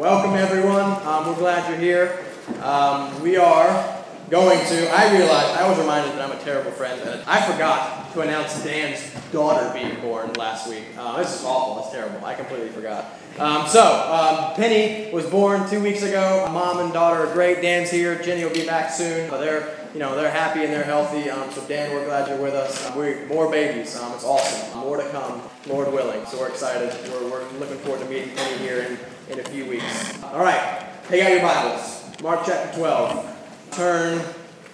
[0.00, 0.92] Welcome, everyone.
[1.06, 2.24] Um, we're glad you're here.
[2.62, 7.22] Um, we are going to, I realized, I was reminded that I'm a terrible friend,
[7.26, 8.98] I forgot to announce Dan's
[9.30, 10.84] daughter being born last week.
[10.96, 11.84] Uh, this is awful.
[11.84, 12.24] It's terrible.
[12.24, 13.12] I completely forgot.
[13.38, 16.48] Um, so, um, Penny was born two weeks ago.
[16.50, 17.60] Mom and daughter are great.
[17.60, 18.22] Dan's here.
[18.22, 19.28] Jenny will be back soon.
[19.28, 21.28] they're, you know, they're happy and they're healthy.
[21.28, 22.86] Um, so, Dan, we're glad you're with us.
[22.86, 23.94] Uh, we're more babies.
[23.98, 24.78] Um, it's awesome.
[24.78, 26.24] More to come, Lord willing.
[26.24, 26.90] So, we're excited.
[27.12, 28.98] We're, we're looking forward to meeting Penny here
[29.30, 30.22] in a few weeks.
[30.24, 30.86] All right.
[31.08, 32.20] Take out your Bibles.
[32.22, 33.26] Mark chapter 12
[33.70, 34.20] turn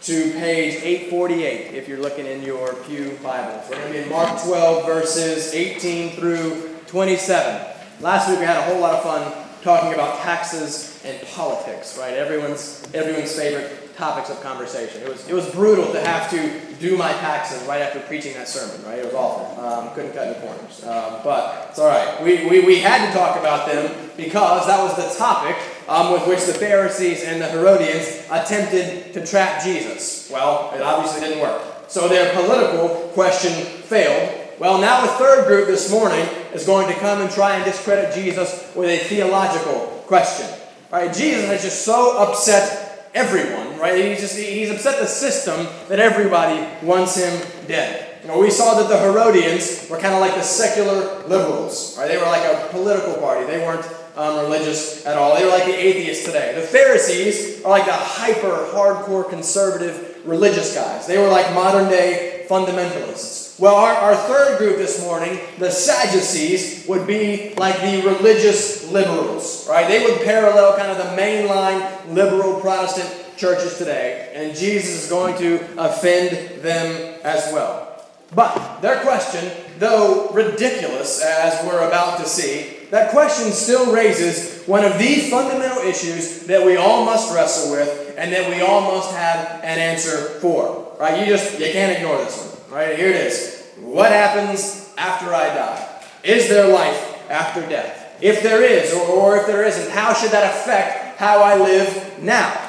[0.01, 3.69] to page 848 if you're looking in your Pew Bibles.
[3.69, 7.67] We're going to be in Mark 12, verses 18 through 27.
[8.01, 12.15] Last week we had a whole lot of fun talking about taxes and politics, right?
[12.15, 15.03] Everyone's, everyone's favorite topics of conversation.
[15.03, 18.47] It was, it was brutal to have to do my taxes right after preaching that
[18.47, 18.99] sermon, right?
[18.99, 19.65] It was awful.
[19.65, 20.85] Um, couldn't cut any corners.
[20.85, 22.23] Um, but it's all right.
[22.23, 25.57] We, we, we had to talk about them because that was the topic
[25.89, 30.31] um, with which the Pharisees and the Herodians attempted to trap Jesus.
[30.31, 31.63] Well, it obviously didn't work.
[31.89, 34.43] So their political question failed.
[34.59, 38.15] Well, now a third group this morning is going to come and try and discredit
[38.15, 40.47] Jesus with a theological question.
[40.91, 41.13] Right?
[41.13, 42.86] Jesus has just so upset
[43.17, 44.05] everyone, right?
[44.05, 48.21] He's just he's upset the system that everybody wants him dead.
[48.23, 52.09] You know, we saw that the Herodians were kind of like the secular liberals, right?
[52.09, 53.47] They were like a political party.
[53.47, 53.87] They weren't
[54.17, 55.35] um, religious at all.
[55.35, 56.55] They were like the atheists today.
[56.55, 61.07] The Pharisees are like the hyper, hardcore, conservative religious guys.
[61.07, 63.46] They were like modern day fundamentalists.
[63.59, 69.67] Well, our, our third group this morning, the Sadducees, would be like the religious liberals,
[69.67, 69.89] right?
[69.89, 75.39] They would parallel kind of the mainline liberal Protestant churches today, and Jesus is going
[75.39, 78.05] to offend them as well.
[78.35, 84.85] But their question, though ridiculous, as we're about to see, that question still raises one
[84.85, 89.13] of the fundamental issues that we all must wrestle with and that we all must
[89.13, 90.95] have an answer for.
[91.01, 91.21] Right?
[91.21, 92.56] You just you can't ignore this one.
[92.71, 92.99] Right?
[92.99, 93.71] Here it is.
[93.81, 96.03] What happens after I die?
[96.25, 98.17] Is there life after death?
[98.21, 102.23] If there is, or, or if there isn't, how should that affect how I live
[102.23, 102.63] now?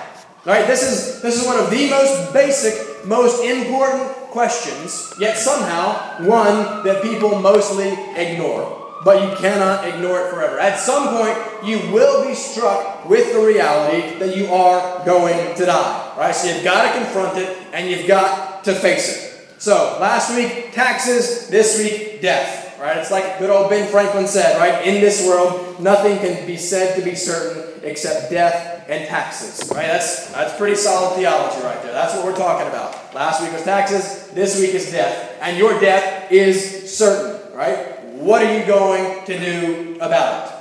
[0.46, 0.68] Right?
[0.68, 6.86] This is this is one of the most basic, most important questions, yet somehow one
[6.86, 8.78] that people mostly ignore
[9.08, 10.60] but you cannot ignore it forever.
[10.60, 15.66] At some point, you will be struck with the reality that you are going to
[15.66, 16.14] die.
[16.18, 16.36] Right?
[16.36, 19.37] So you've got to confront it and you've got to face it.
[19.60, 22.80] So last week, taxes, this week, death.
[22.80, 22.98] Right?
[22.98, 24.86] It's like good old Ben Franklin said, right?
[24.86, 29.68] In this world, nothing can be said to be certain except death and taxes.
[29.74, 29.88] Right?
[29.88, 31.92] That's that's pretty solid theology right there.
[31.92, 33.16] That's what we're talking about.
[33.16, 35.40] Last week was taxes, this week is death.
[35.42, 38.00] And your death is certain, right?
[38.14, 40.54] What are you going to do about it?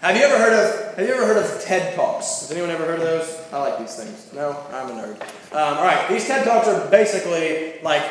[0.00, 2.42] Have you ever heard of Have you ever heard of TED Talks?
[2.42, 3.40] Has anyone ever heard of those?
[3.52, 4.32] I like these things.
[4.32, 5.20] No, I'm a nerd.
[5.52, 8.02] Um, all right, these TED Talks are basically like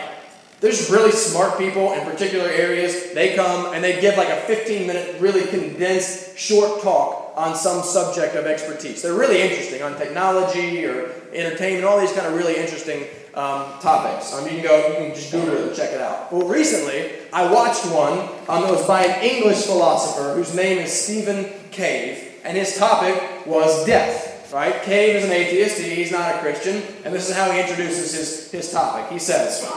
[0.64, 3.12] there's really smart people in particular areas.
[3.12, 7.84] They come and they give like a 15 minute, really condensed, short talk on some
[7.84, 9.02] subject of expertise.
[9.02, 13.04] They're really interesting on technology or entertainment, all these kind of really interesting
[13.34, 14.34] um, topics.
[14.34, 16.32] Um, you can go, you can just Google it and check it out.
[16.32, 20.94] Well, recently I watched one um, that was by an English philosopher whose name is
[20.94, 24.30] Stephen Cave, and his topic was death.
[24.54, 24.82] Right?
[24.84, 28.52] Cave is an atheist, he's not a Christian, and this is how he introduces his,
[28.52, 29.12] his topic.
[29.12, 29.68] He says,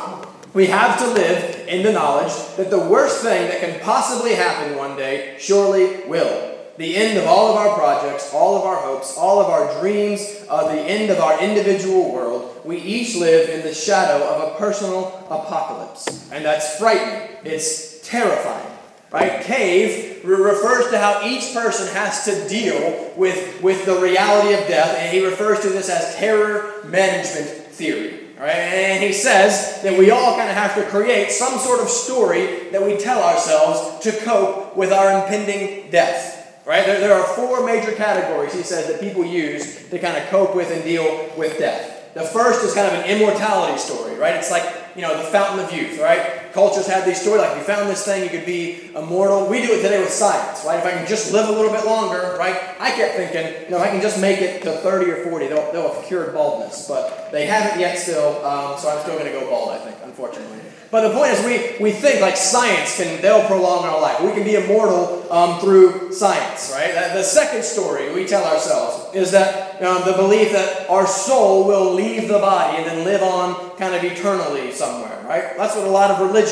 [0.57, 4.75] We have to live in the knowledge that the worst thing that can possibly happen
[4.79, 9.19] one day surely will the end of all of our projects, all of our hopes,
[9.19, 13.65] all of our dreams, uh, the end of our individual world, we each live in
[13.65, 16.31] the shadow of a personal apocalypse.
[16.33, 17.37] And that's frightening.
[17.45, 18.73] It's terrifying.
[19.11, 19.43] Right?
[19.43, 24.97] Cave refers to how each person has to deal with, with the reality of death,
[24.99, 28.26] and he refers to this as terror management theory.
[28.39, 28.51] Right?
[28.51, 32.69] And he says that we all kind of have to create some sort of story
[32.71, 36.35] that we tell ourselves to cope with our impending death.
[36.67, 36.85] Right?
[36.85, 40.55] There, there are four major categories, he says, that people use to kind of cope
[40.55, 42.13] with and deal with death.
[42.15, 44.35] The first is kind of an immortality story, right?
[44.35, 44.65] It's like,
[44.97, 46.46] you know, the fountain of youth, right?
[46.57, 49.47] Cultures have these stories like, if you found this thing, you could be immortal.
[49.47, 50.79] We do it today with science, right?
[50.79, 52.57] If I can just live a little bit longer, right?
[52.81, 55.71] I kept thinking, you know, I can just make it to 30 or 40, they'll,
[55.73, 56.89] they'll have cured baldness.
[56.89, 59.99] But they haven't yet still, um, so I'm still going to go bald, I think,
[60.03, 60.61] unfortunately.
[60.91, 64.23] But the point is, we, we think like science can, they'll prolong our life.
[64.23, 66.95] We can be immortal um, through science, right?
[66.95, 71.93] The second story we tell ourselves is that um, the belief that our soul will
[71.93, 75.57] leave the body and then live on kind of eternally somewhere, right?
[75.57, 76.46] That's what a lot of religion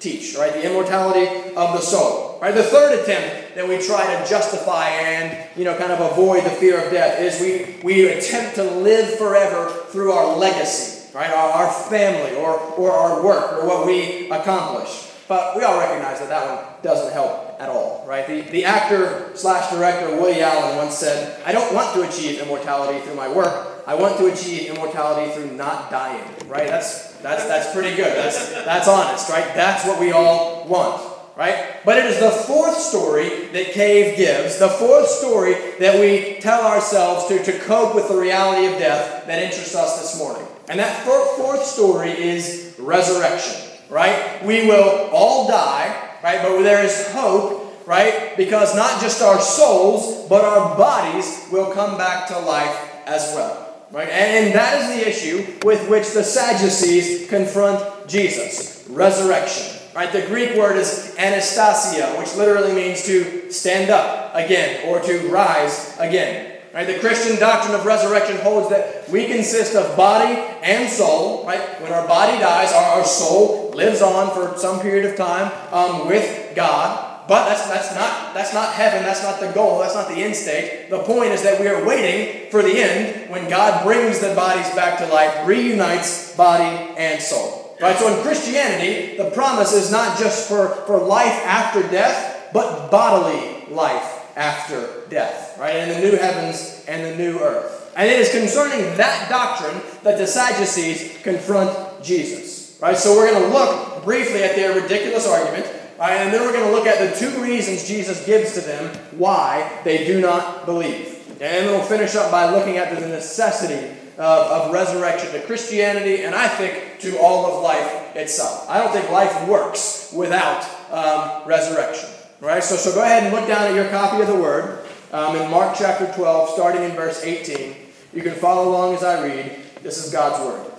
[0.00, 0.52] teach, right?
[0.52, 1.26] The immortality
[1.56, 2.54] of the soul, right?
[2.54, 6.50] The third attempt that we try to justify and, you know, kind of avoid the
[6.50, 11.30] fear of death is we, we attempt to live forever through our legacy, right?
[11.30, 15.10] Our, our family or, or our work or what we accomplish.
[15.28, 18.26] But we all recognize that that one doesn't help at all, right?
[18.26, 23.04] The, the actor slash director Woody Allen once said, I don't want to achieve immortality
[23.04, 23.75] through my work.
[23.86, 26.66] I want to achieve immortality through not dying, right?
[26.66, 28.16] That's, that's, that's pretty good.
[28.16, 29.46] That's, that's honest, right?
[29.54, 31.00] That's what we all want,
[31.36, 31.76] right?
[31.84, 36.66] But it is the fourth story that Cave gives, the fourth story that we tell
[36.66, 40.46] ourselves to, to cope with the reality of death that interests us this morning.
[40.68, 44.44] And that fourth story is resurrection right?
[44.44, 46.42] We will all die, right?
[46.42, 48.36] But there is hope, right?
[48.36, 53.65] Because not just our souls, but our bodies will come back to life as well.
[53.92, 54.08] Right?
[54.08, 59.76] And, that is the issue with which the Sadducees confront Jesus resurrection.
[59.94, 60.12] Right?
[60.12, 65.96] The Greek word is anastasis, which literally means to stand up again or to rise
[65.98, 66.58] again.
[66.74, 66.86] Right?
[66.86, 71.46] The Christian doctrine of resurrection holds that we consist of body and soul.
[71.46, 71.60] Right?
[71.80, 76.08] When our body dies, our, our soul lives on for some period of time um,
[76.08, 77.05] with God.
[77.28, 79.02] But that's, that's, not, that's not heaven.
[79.02, 79.80] That's not the goal.
[79.80, 80.90] That's not the end state.
[80.90, 84.72] The point is that we are waiting for the end when God brings the bodies
[84.74, 87.76] back to life, reunites body and soul.
[87.80, 87.96] Right?
[87.96, 93.66] So in Christianity, the promise is not just for, for life after death, but bodily
[93.74, 95.74] life after death, right?
[95.74, 97.92] And the new heavens and the new earth.
[97.96, 102.96] And it is concerning that doctrine that the Sadducees confront Jesus, right?
[102.96, 105.66] So we're going to look briefly at their ridiculous argument,
[105.98, 106.16] right?
[106.16, 109.80] And then we're going to look at the two reasons Jesus gives to them why
[109.84, 111.12] they do not believe.
[111.30, 116.22] And then we'll finish up by looking at the necessity of, of resurrection to Christianity
[116.22, 118.68] and I think to all of life itself.
[118.68, 122.08] I don't think life works without um, resurrection.
[122.40, 122.62] Right?
[122.62, 125.50] So, so go ahead and look down at your copy of the Word um, in
[125.50, 127.76] Mark chapter 12, starting in verse 18.
[128.12, 129.56] You can follow along as I read.
[129.82, 130.72] This is God's Word.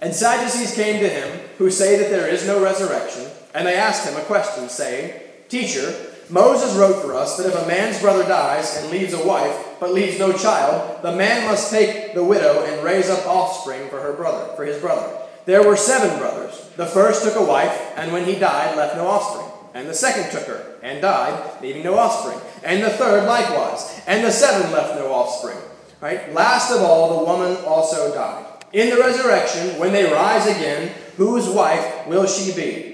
[0.00, 4.08] And Sadducees came to him, who say that there is no resurrection, and they asked
[4.08, 5.94] him a question, saying, Teacher,
[6.28, 9.92] Moses wrote for us that if a man's brother dies and leaves a wife, but
[9.92, 14.14] leaves no child, the man must take the widow and raise up offspring for her
[14.14, 15.18] brother, for his brother.
[15.44, 16.70] There were seven brothers.
[16.76, 19.46] The first took a wife, and when he died, left no offspring.
[19.74, 22.40] And the second took her, and died, leaving no offspring.
[22.62, 24.00] And the third likewise.
[24.06, 25.58] And the seven left no offspring.
[26.00, 26.32] Right?
[26.32, 28.46] Last of all, the woman also died.
[28.72, 32.93] In the resurrection, when they rise again, whose wife will she be?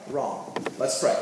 [0.11, 0.53] wrong.
[0.77, 1.15] Let's pray.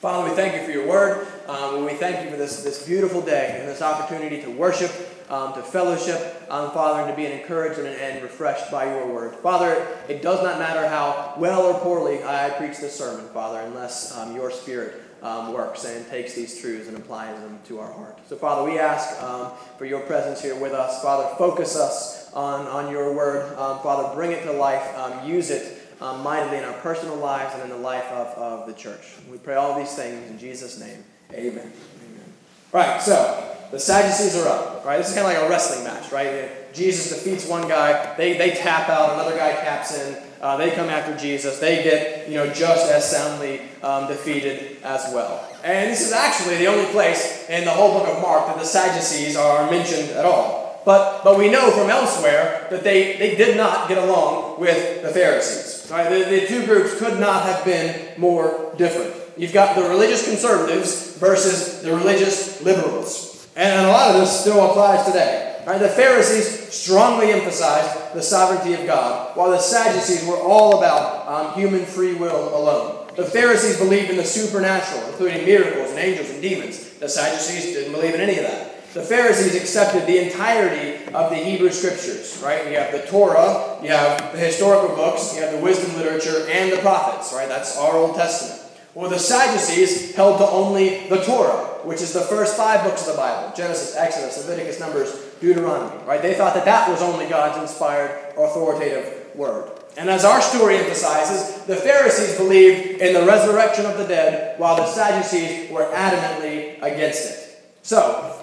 [0.00, 1.26] Father, we thank you for your word.
[1.48, 4.90] Um, we thank you for this, this beautiful day and this opportunity to worship
[5.28, 9.34] um, to fellowship, um, Father, and to be encouraged and, and refreshed by your word.
[9.36, 14.16] Father, it does not matter how well or poorly I preach this sermon, Father, unless
[14.16, 18.18] um, your spirit um, works and takes these truths and applies them to our heart.
[18.28, 21.02] So, Father, we ask um, for your presence here with us.
[21.02, 23.56] Father, focus us on, on your word.
[23.56, 25.26] Father, bring it to life.
[25.26, 28.74] use it um, mightily in our personal lives and in the life of, of the
[28.74, 29.16] church.
[29.30, 31.04] We pray all these things in Jesus' name.
[31.32, 31.58] Amen.
[31.58, 32.32] Amen.
[32.72, 34.98] Right, so the Sadducees are up, right?
[34.98, 36.72] This is kind of like a wrestling match, right?
[36.72, 40.88] Jesus defeats one guy, they, they tap out, another guy taps in, uh, they come
[40.88, 45.48] after Jesus, they get, you know, just as soundly um, defeated as well.
[45.64, 48.64] And this is actually the only place in the whole book of Mark that the
[48.64, 50.82] Sadducees are mentioned at all.
[50.84, 55.08] But, but we know from elsewhere that they, they did not get along with the
[55.08, 55.75] Pharisees.
[55.90, 56.08] Right?
[56.08, 59.14] The, the two groups could not have been more different.
[59.36, 63.48] You've got the religious conservatives versus the religious liberals.
[63.56, 65.62] And a lot of this still applies today.
[65.66, 65.78] Right?
[65.78, 71.54] The Pharisees strongly emphasized the sovereignty of God, while the Sadducees were all about um,
[71.54, 73.08] human free will alone.
[73.16, 76.90] The Pharisees believed in the supernatural, including miracles and angels and demons.
[76.98, 78.65] The Sadducees didn't believe in any of that.
[78.96, 82.66] The Pharisees accepted the entirety of the Hebrew scriptures, right?
[82.66, 86.72] You have the Torah, you have the historical books, you have the wisdom literature, and
[86.72, 87.46] the prophets, right?
[87.46, 88.62] That's our Old Testament.
[88.94, 93.12] Well, the Sadducees held to only the Torah, which is the first five books of
[93.12, 95.12] the Bible Genesis, Exodus, Leviticus, Numbers,
[95.42, 96.02] Deuteronomy.
[96.06, 96.22] Right?
[96.22, 99.78] They thought that that was only God's inspired, authoritative word.
[99.98, 104.76] And as our story emphasizes, the Pharisees believed in the resurrection of the dead, while
[104.76, 107.42] the Sadducees were adamantly against it.
[107.82, 108.35] So,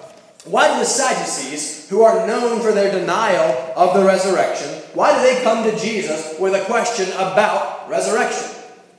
[0.44, 5.22] why do the Sadducees, who are known for their denial of the resurrection, why do
[5.22, 8.50] they come to Jesus with a question about resurrection?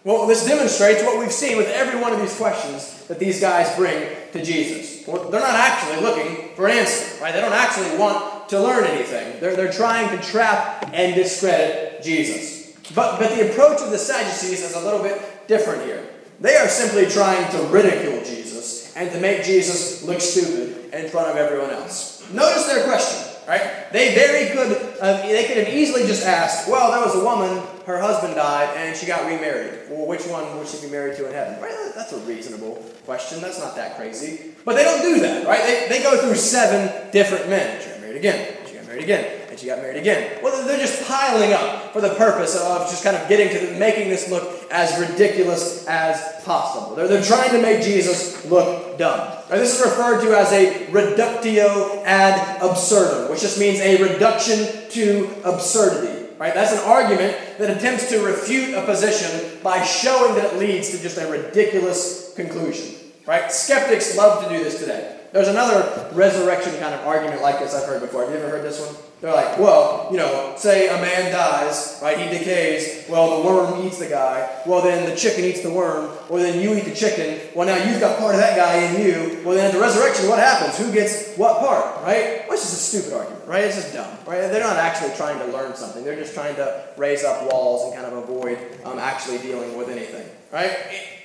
[0.04, 3.76] Well, this demonstrates what we've seen with every one of these questions that these guys
[3.76, 5.08] bring to Jesus.
[5.08, 7.34] Well, they're not actually looking for an answer, right?
[7.34, 9.40] They don't actually want to learn anything.
[9.40, 12.74] They're, they're trying to trap and discredit Jesus.
[12.94, 16.08] But, but the approach of the Sadducees is a little bit different here.
[16.40, 21.28] They are simply trying to ridicule Jesus and to make Jesus look stupid in front
[21.28, 22.24] of everyone else.
[22.32, 23.92] Notice their question, right?
[23.92, 27.64] They very could, uh, they could have easily just asked, well, there was a woman,
[27.86, 29.90] her husband died, and she got remarried.
[29.90, 31.62] Well, which one would she be married to in heaven?
[31.62, 31.92] Right?
[31.96, 33.42] That's a reasonable question.
[33.42, 34.52] That's not that crazy.
[34.64, 35.62] But they don't do that, right?
[35.64, 37.82] They, they go through seven different men.
[37.82, 38.58] She got married again.
[38.68, 40.38] She got married again and she got married again.
[40.44, 43.80] Well, they're just piling up for the purpose of just kind of getting to the,
[43.80, 46.94] making this look as ridiculous as possible.
[46.94, 49.18] They're, they're trying to make Jesus look dumb.
[49.50, 54.90] Now, this is referred to as a reductio ad absurdum, which just means a reduction
[54.90, 56.34] to absurdity.
[56.38, 56.54] Right?
[56.54, 61.02] That's an argument that attempts to refute a position by showing that it leads to
[61.02, 62.94] just a ridiculous conclusion.
[63.26, 63.50] Right?
[63.50, 65.18] Skeptics love to do this today.
[65.36, 68.22] There's another resurrection kind of argument like this I've heard before.
[68.24, 68.96] Have you ever heard this one?
[69.20, 72.18] They're like, well, you know, say a man dies, right?
[72.18, 73.04] He decays.
[73.10, 74.50] Well, the worm eats the guy.
[74.66, 76.10] Well, then the chicken eats the worm.
[76.30, 77.42] Well, then you eat the chicken.
[77.54, 79.42] Well, now you've got part of that guy in you.
[79.44, 80.78] Well, then at the resurrection, what happens?
[80.78, 82.46] Who gets what part, right?
[82.50, 83.66] It's just a stupid argument, right?
[83.66, 84.40] It's just dumb, right?
[84.40, 86.06] They're not actually trying to learn something.
[86.06, 89.90] They're just trying to raise up walls and kind of avoid um, actually dealing with
[89.90, 90.26] anything,
[90.56, 90.72] right?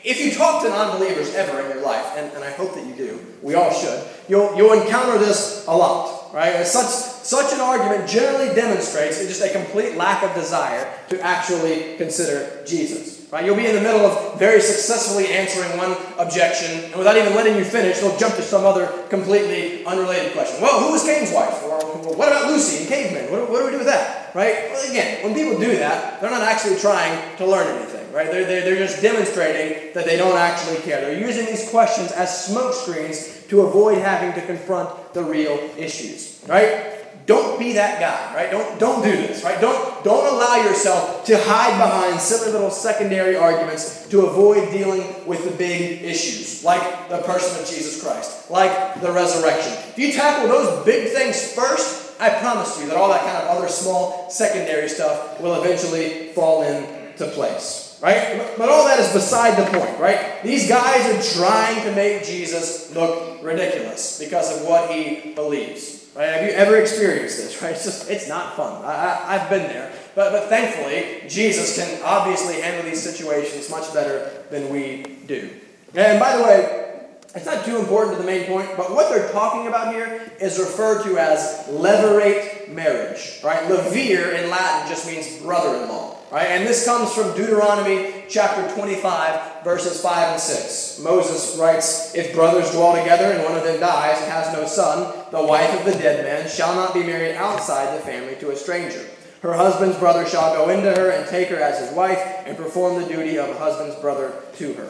[0.03, 2.95] If you talk to non-believers ever in your life, and, and I hope that you
[2.95, 6.67] do, we all should, you'll, you'll encounter this a lot, right?
[6.67, 12.65] Such such an argument generally demonstrates just a complete lack of desire to actually consider
[12.67, 13.20] Jesus.
[13.33, 13.45] Right?
[13.45, 17.57] You'll be in the middle of very successfully answering one objection, and without even letting
[17.57, 20.61] you finish, they'll jump to some other completely unrelated question.
[20.61, 21.63] Well, who was Cain's wife?
[21.63, 21.79] Or
[22.17, 23.31] what about Lucy and cavemen?
[23.31, 24.35] What, what do we do with that?
[24.35, 24.71] Right?
[24.73, 28.13] Well, again, when people do that, they're not actually trying to learn anything.
[28.13, 28.29] Right?
[28.31, 31.01] They're, they're, they're just demonstrating that they don't actually care.
[31.01, 36.45] They're using these questions as smoke screens to avoid having to confront the real issues.
[36.49, 37.00] Right?
[37.27, 38.50] Don't be that guy, right?
[38.50, 39.61] Don't, don't do this, right?
[39.61, 45.45] Don't, don't allow yourself to hide behind silly little secondary arguments to avoid dealing with
[45.45, 49.73] the big issues, like the person of Jesus Christ, like the resurrection.
[49.91, 53.57] If you tackle those big things first, I promise you that all that kind of
[53.57, 57.99] other small secondary stuff will eventually fall into place.
[58.03, 58.43] Right?
[58.57, 60.43] But all that is beside the point, right?
[60.43, 66.00] These guys are trying to make Jesus look ridiculous because of what he believes.
[66.14, 66.26] Right?
[66.26, 67.62] Have you ever experienced this?
[67.62, 67.71] Right?
[67.75, 68.85] It's just it's not fun.
[68.85, 74.31] I, have been there, but but thankfully Jesus can obviously handle these situations much better
[74.50, 75.50] than we do.
[75.95, 79.31] And by the way, it's not too important to the main point, but what they're
[79.31, 83.40] talking about here is referred to as levirate marriage.
[83.45, 83.62] Right?
[83.69, 86.20] Levir in Latin just means brother-in-law.
[86.31, 86.47] Right?
[86.47, 91.01] And this comes from Deuteronomy chapter 25, verses 5 and 6.
[91.01, 95.13] Moses writes, If brothers dwell together and one of them dies and has no son,
[95.33, 98.57] the wife of the dead man shall not be married outside the family to a
[98.57, 99.05] stranger.
[99.43, 103.03] Her husband's brother shall go into her and take her as his wife and perform
[103.03, 104.89] the duty of a husband's brother to her.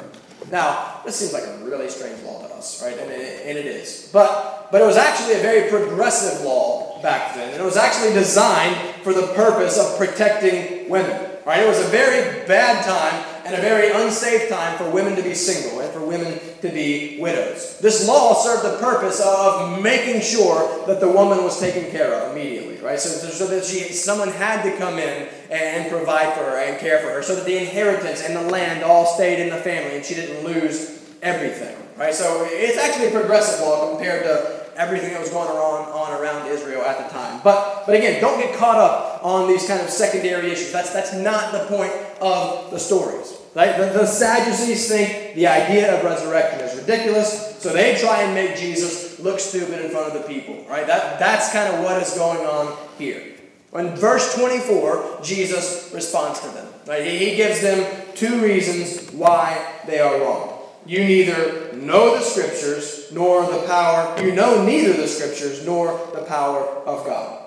[0.50, 2.98] Now, this seems like a really strange law to us, right?
[2.98, 4.10] And it, and it is.
[4.12, 7.52] But, but it was actually a very progressive law back then.
[7.52, 11.29] And it was actually designed for the purpose of protecting women.
[11.50, 11.64] Right?
[11.64, 15.34] It was a very bad time and a very unsafe time for women to be
[15.34, 17.76] single and for women to be widows.
[17.80, 22.36] This law served the purpose of making sure that the woman was taken care of
[22.36, 23.00] immediately, right?
[23.00, 27.00] So, so that she, someone had to come in and provide for her and care
[27.00, 30.04] for her, so that the inheritance and the land all stayed in the family and
[30.04, 32.14] she didn't lose everything, right?
[32.14, 36.46] So it's actually a progressive law compared to everything that was going on, on around
[36.46, 37.40] Israel at the time.
[37.42, 40.72] But, but again, don't get caught up on these kind of secondary issues.
[40.72, 43.36] That's, that's not the point of the stories.
[43.54, 43.76] Right?
[43.76, 48.56] The, the Sadducees think the idea of resurrection is ridiculous, so they try and make
[48.56, 50.64] Jesus look stupid in front of the people.
[50.68, 50.86] Right?
[50.86, 53.26] That, that's kind of what is going on here.
[53.74, 56.66] In verse 24, Jesus responds to them.
[56.86, 57.04] Right?
[57.04, 57.84] He, he gives them
[58.14, 60.58] two reasons why they are wrong.
[60.86, 66.22] You neither know the scriptures nor the power, you know neither the scriptures nor the
[66.22, 67.39] power of God.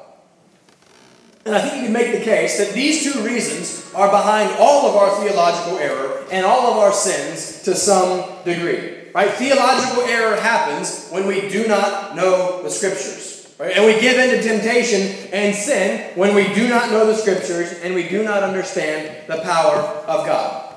[1.46, 4.88] And I think you can make the case that these two reasons are behind all
[4.88, 9.12] of our theological error and all of our sins to some degree.
[9.14, 9.30] Right?
[9.32, 13.54] Theological error happens when we do not know the scriptures.
[13.60, 13.76] Right?
[13.76, 17.74] And we give in to temptation and sin when we do not know the scriptures
[17.84, 19.76] and we do not understand the power
[20.08, 20.76] of God.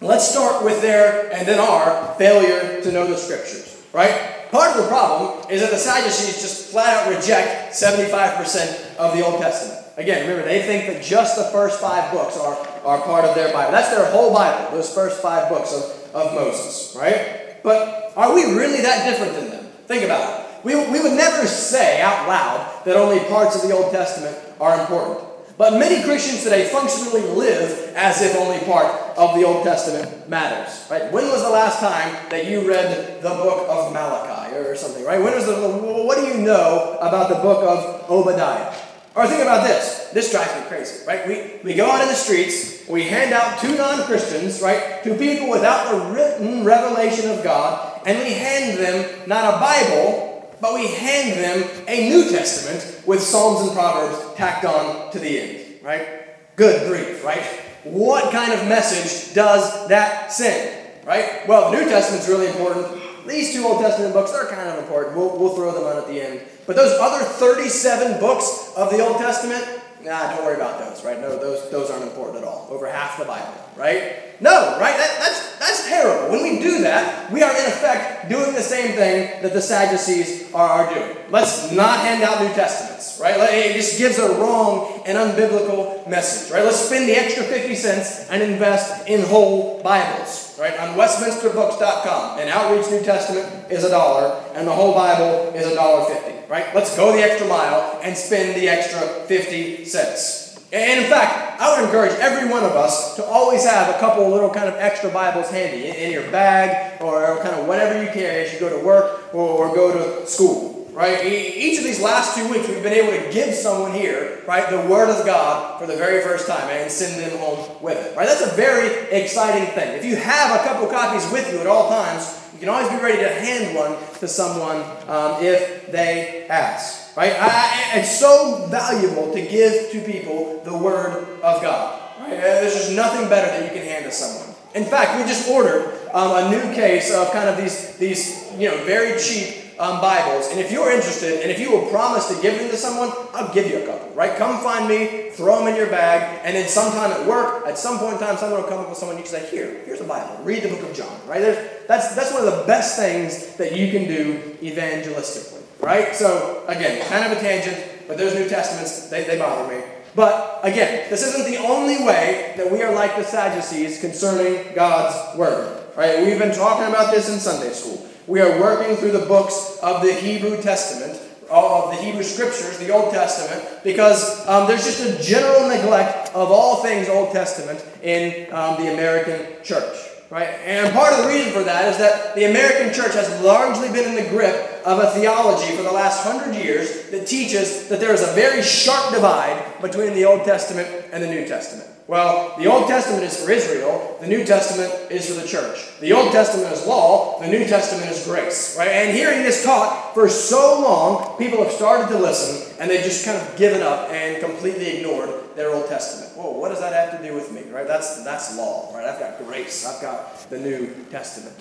[0.00, 4.50] Let's start with their and then our failure to know the scriptures, right?
[4.50, 9.24] Part of the problem is that the Sadducees just flat out reject 75% of the
[9.24, 9.81] Old Testament.
[9.96, 13.52] Again, remember, they think that just the first five books are, are part of their
[13.52, 13.72] Bible.
[13.72, 17.62] That's their whole Bible, those first five books of, of Moses, right?
[17.62, 19.66] But are we really that different than them?
[19.86, 20.64] Think about it.
[20.64, 24.80] We, we would never say out loud that only parts of the Old Testament are
[24.80, 25.28] important.
[25.58, 28.86] But many Christians today functionally live as if only part
[29.18, 30.86] of the Old Testament matters.
[30.90, 31.12] Right?
[31.12, 35.04] When was the last time that you read the book of Malachi or something?
[35.04, 35.20] Right?
[35.20, 38.74] When was the what do you know about the book of Obadiah?
[39.14, 40.08] Or think about this.
[40.12, 41.26] This drives me crazy, right?
[41.28, 45.14] We, we go out in the streets, we hand out to non Christians, right, to
[45.16, 50.74] people without the written revelation of God, and we hand them not a Bible, but
[50.74, 55.82] we hand them a New Testament with Psalms and Proverbs tacked on to the end,
[55.82, 56.56] right?
[56.56, 57.42] Good grief, right?
[57.84, 61.46] What kind of message does that send, right?
[61.46, 63.01] Well, the New Testament's really important.
[63.26, 65.16] These two Old Testament books, they're kind of important.
[65.16, 66.40] We'll, we'll throw them on at the end.
[66.66, 69.64] But those other 37 books of the Old Testament,
[70.04, 71.20] nah, don't worry about those, right?
[71.20, 72.68] No, those, those aren't important at all.
[72.70, 74.40] Over half the Bible, right?
[74.40, 74.96] No, right?
[74.96, 76.32] That, that's, that's terrible.
[76.32, 80.52] When we do that, we are in effect doing the same thing that the Sadducees
[80.52, 81.16] are, are doing.
[81.30, 83.36] Let's not hand out New Testaments, right?
[83.38, 86.64] It just gives a wrong and unbiblical message, right?
[86.64, 90.78] Let's spend the extra 50 cents and invest in whole Bibles, right?
[90.78, 95.74] On WestminsterBooks.com, an outreach New Testament is a dollar, and the whole Bible is a
[95.74, 96.74] dollar fifty right?
[96.74, 100.60] Let's go the extra mile and spend the extra 50 cents.
[100.70, 104.28] And in fact, I would encourage every one of us to always have a couple
[104.28, 108.44] little kind of extra Bibles handy in, your bag or kind of whatever you carry
[108.44, 111.24] as you go to work or, or go to school, right?
[111.24, 114.88] Each of these last two weeks, we've been able to give someone here, right, the
[114.88, 118.26] Word of God for the very first time and send them home with it, right?
[118.26, 119.96] That's a very exciting thing.
[119.96, 123.02] If you have a couple copies with you at all times, you can always be
[123.02, 127.16] ready to hand one to someone um, if they ask.
[127.16, 127.34] Right?
[127.38, 132.00] I, it's so valuable to give to people the Word of God.
[132.20, 132.30] Right?
[132.30, 134.54] There's just nothing better that you can hand to someone.
[134.74, 138.70] In fact, we just ordered um, a new case of kind of these, these you
[138.70, 140.48] know, very cheap um, Bibles.
[140.50, 143.52] And if you're interested, and if you will promise to give them to someone, I'll
[143.52, 144.36] give you a couple, right?
[144.36, 147.98] Come find me, throw them in your bag, and then sometime at work, at some
[147.98, 150.04] point in time, someone will come up with someone you can say, here, here's a
[150.04, 150.42] Bible.
[150.44, 151.40] Read the book of John, right?
[151.40, 156.14] There's, that's, that's one of the best things that you can do evangelistically, right?
[156.14, 159.82] So, again, kind of a tangent, but those New Testaments, they, they bother me.
[160.14, 165.38] But again, this isn't the only way that we are like the Sadducees concerning God's
[165.38, 165.82] Word.
[165.96, 166.24] Right?
[166.24, 168.06] We've been talking about this in Sunday school.
[168.32, 172.88] We are working through the books of the Hebrew Testament, of the Hebrew Scriptures, the
[172.88, 178.50] Old Testament, because um, there's just a general neglect of all things Old Testament in
[178.50, 179.98] um, the American church.
[180.30, 180.48] Right?
[180.64, 184.08] And part of the reason for that is that the American church has largely been
[184.08, 188.14] in the grip of a theology for the last hundred years that teaches that there
[188.14, 191.91] is a very sharp divide between the Old Testament and the New Testament.
[192.12, 195.98] Well, the Old Testament is for Israel, the New Testament is for the church.
[195.98, 198.76] The Old Testament is law, the New Testament is grace.
[198.76, 198.90] Right?
[198.90, 203.24] And hearing this taught for so long, people have started to listen and they've just
[203.24, 206.36] kind of given up and completely ignored their Old Testament.
[206.36, 207.62] Whoa, what does that have to do with me?
[207.70, 207.86] Right?
[207.86, 209.06] That's that's law, right?
[209.06, 209.86] I've got grace.
[209.86, 211.56] I've got the New Testament.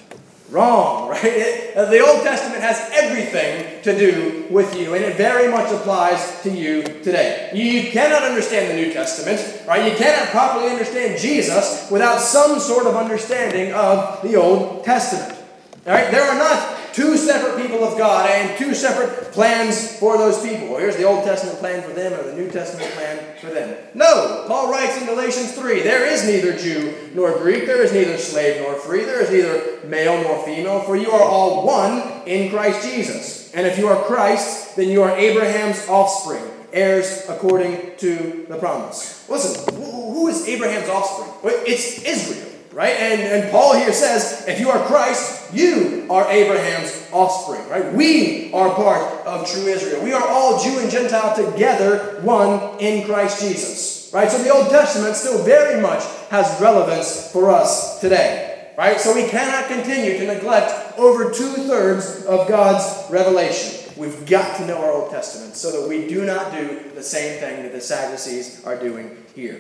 [0.52, 1.24] Wrong, right?
[1.24, 6.42] It, the Old Testament has everything to do with you, and it very much applies
[6.44, 7.50] to you today.
[7.54, 9.90] You cannot understand the New Testament, right?
[9.90, 15.40] You cannot properly understand Jesus without some sort of understanding of the Old Testament.
[15.88, 16.12] All right?
[16.12, 20.78] There are not two separate people of God and two separate plans for those people.
[20.78, 23.78] Here's the Old Testament plan for them or the New Testament plan for them.
[23.94, 28.18] No, Paul writes in Galatians 3 there is neither Jew nor Greek, there is neither
[28.18, 32.50] slave nor free, there is neither male nor female, for you are all one in
[32.50, 33.54] Christ Jesus.
[33.54, 39.28] And if you are Christ, then you are Abraham's offspring, heirs according to the promise.
[39.30, 41.32] Listen, who is Abraham's offspring?
[41.66, 42.96] It's Israel right?
[42.96, 47.94] And, and Paul here says, if you are Christ, you are Abraham's offspring, right?
[47.94, 50.04] We are part of true Israel.
[50.04, 54.30] We are all Jew and Gentile together, one in Christ Jesus, right?
[54.32, 59.00] So the Old Testament still very much has relevance for us today, right?
[59.00, 63.80] So we cannot continue to neglect over two thirds of God's revelation.
[63.98, 67.40] We've got to know our Old Testament so that we do not do the same
[67.42, 69.60] thing that the Sadducees are doing here.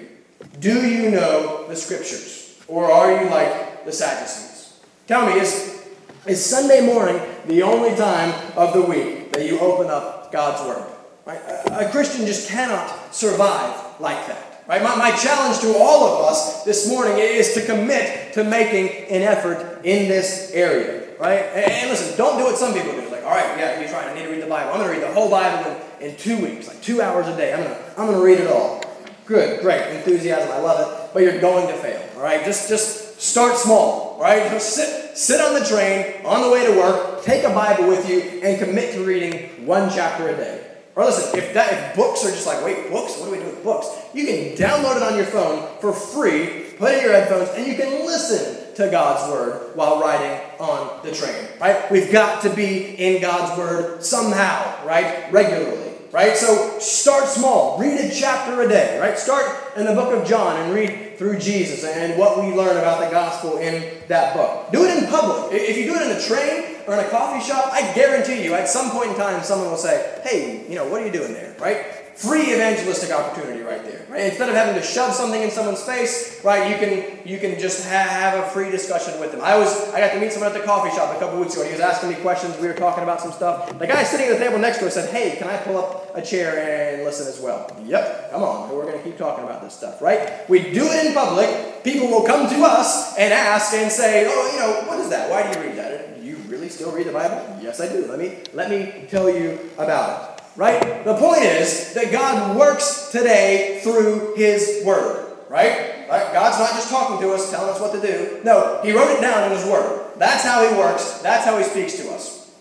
[0.59, 2.40] Do you know the Scriptures?
[2.71, 4.79] Or are you like the Sadducees?
[5.05, 5.85] Tell me, is,
[6.25, 10.89] is Sunday morning the only time of the week that you open up God's Word?
[11.25, 11.41] Right?
[11.41, 14.63] A, a Christian just cannot survive like that.
[14.69, 14.81] Right?
[14.81, 19.21] My, my challenge to all of us this morning is to commit to making an
[19.21, 21.09] effort in this area.
[21.19, 21.43] Right?
[21.53, 23.09] And, and listen, don't do what some people do.
[23.09, 24.07] Like, all right, yeah, you're trying.
[24.07, 24.71] I need to read the Bible.
[24.71, 27.35] I'm going to read the whole Bible in, in two weeks, like two hours a
[27.35, 27.51] day.
[27.53, 28.81] I'm going to I'm going to read it all.
[29.25, 30.49] Good, great, enthusiasm.
[30.51, 31.13] I love it.
[31.13, 32.01] But you're going to fail.
[32.21, 32.45] All right?
[32.45, 34.13] Just just start small.
[34.13, 34.51] All right?
[34.51, 37.23] Just sit sit on the train on the way to work.
[37.23, 40.67] Take a Bible with you and commit to reading one chapter a day.
[40.95, 43.17] Or listen, if that if books are just like, wait, books?
[43.17, 43.87] What do we do with books?
[44.13, 47.73] You can download it on your phone for free, put in your headphones, and you
[47.73, 51.47] can listen to God's word while riding on the train.
[51.59, 51.89] Right?
[51.89, 55.31] We've got to be in God's word somehow, right?
[55.31, 56.35] Regularly right?
[56.35, 57.77] So start small.
[57.79, 59.17] Read a chapter a day, right?
[59.17, 63.03] Start in the book of John and read through Jesus and what we learn about
[63.03, 64.71] the gospel in that book.
[64.71, 65.53] Do it in public.
[65.53, 68.53] If you do it in a train or in a coffee shop, I guarantee you
[68.53, 71.33] at some point in time someone will say, hey, you know, what are you doing
[71.33, 71.85] there, right?
[72.15, 74.05] Free evangelistic opportunity right there.
[74.09, 74.21] Right?
[74.25, 77.87] Instead of having to shove something in someone's face, right, you can you can just
[77.87, 79.41] ha- have a free discussion with them.
[79.41, 81.63] I was I got to meet someone at the coffee shop a couple weeks ago.
[81.63, 82.57] He was asking me questions.
[82.59, 83.77] We were talking about some stuff.
[83.79, 86.15] The guy sitting at the table next to us said, "Hey, can I pull up
[86.15, 88.69] a chair and listen as well?" Yep, come on.
[88.69, 90.47] We're going to keep talking about this stuff, right?
[90.49, 91.83] We do it in public.
[91.83, 95.29] People will come to us and ask and say, "Oh, you know, what is that?
[95.29, 96.19] Why do you read that?
[96.19, 98.05] Do you really still read the Bible?" Yes, I do.
[98.07, 100.30] Let me let me tell you about it.
[100.55, 101.05] Right?
[101.05, 105.37] The point is that God works today through His Word.
[105.49, 106.07] Right?
[106.09, 106.33] right?
[106.33, 108.41] God's not just talking to us, telling us what to do.
[108.43, 110.11] No, He wrote it down in His Word.
[110.17, 111.19] That's how He works.
[111.19, 112.51] That's how He speaks to us.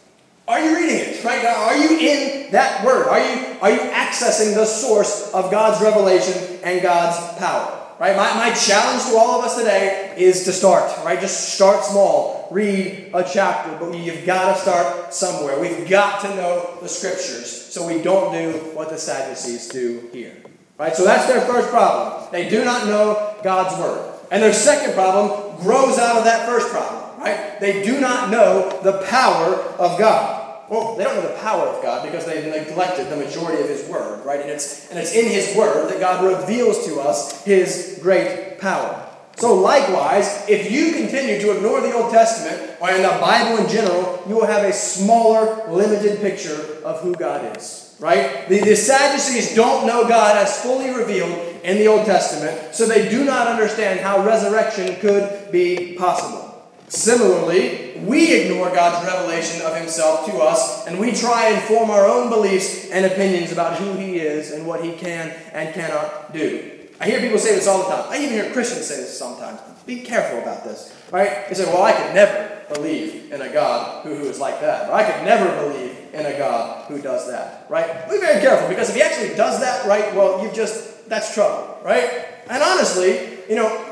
[0.47, 1.25] Are you reading it?
[1.25, 1.45] Right?
[1.45, 3.09] Are you in that Word?
[3.09, 7.77] Are you, are you accessing the source of God's revelation and God's power?
[7.99, 8.17] Right?
[8.17, 11.21] My, my challenge to all of us today is to start, right?
[11.21, 12.49] Just start small.
[12.51, 15.61] Read a chapter, but you've got to start somewhere.
[15.61, 20.37] We've got to know the scriptures so we don't do what the Sadducees do here.
[20.77, 20.97] Right?
[20.97, 22.29] So that's their first problem.
[22.33, 24.13] They do not know God's word.
[24.31, 27.21] And their second problem grows out of that first problem.
[27.21, 27.61] Right?
[27.61, 30.69] They do not know the power of God.
[30.71, 33.89] Well, they don't know the power of God because they neglected the majority of His
[33.89, 34.41] Word, right?
[34.41, 39.10] And it's, and it's in His Word that God reveals to us His great power.
[39.37, 43.71] So, likewise, if you continue to ignore the Old Testament or in the Bible in
[43.71, 48.49] general, you will have a smaller, limited picture of who God is, right?
[48.49, 51.33] The, the Sadducees don't know God as fully revealed
[51.65, 56.47] in the Old Testament, so they do not understand how resurrection could be possible.
[56.89, 62.07] Similarly, we ignore God's revelation of Himself to us, and we try and form our
[62.07, 66.80] own beliefs and opinions about who He is and what He can and cannot do.
[67.01, 68.05] I hear people say this all the time.
[68.11, 69.59] I even hear Christians say this sometimes.
[69.87, 71.49] Be careful about this, right?
[71.49, 74.91] They say, well, I could never believe in a God who, who is like that.
[74.91, 78.09] Or I could never believe in a God who does that, right?
[78.11, 81.79] Be very careful because if he actually does that, right, well, you've just, that's trouble,
[81.83, 82.27] right?
[82.51, 83.91] And honestly, you know,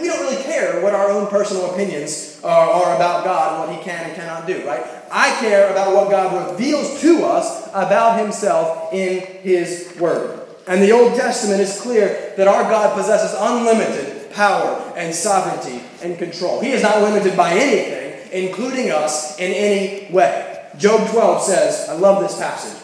[0.00, 3.78] we don't really care what our own personal opinions are, are, about God and what
[3.78, 4.84] He can and cannot do, right?
[5.10, 10.41] I care about what God reveals to us about Himself in His Word.
[10.66, 16.18] And the Old Testament is clear that our God possesses unlimited power and sovereignty and
[16.18, 16.60] control.
[16.60, 20.66] He is not limited by anything, including us, in any way.
[20.78, 22.80] Job 12 says, I love this passage.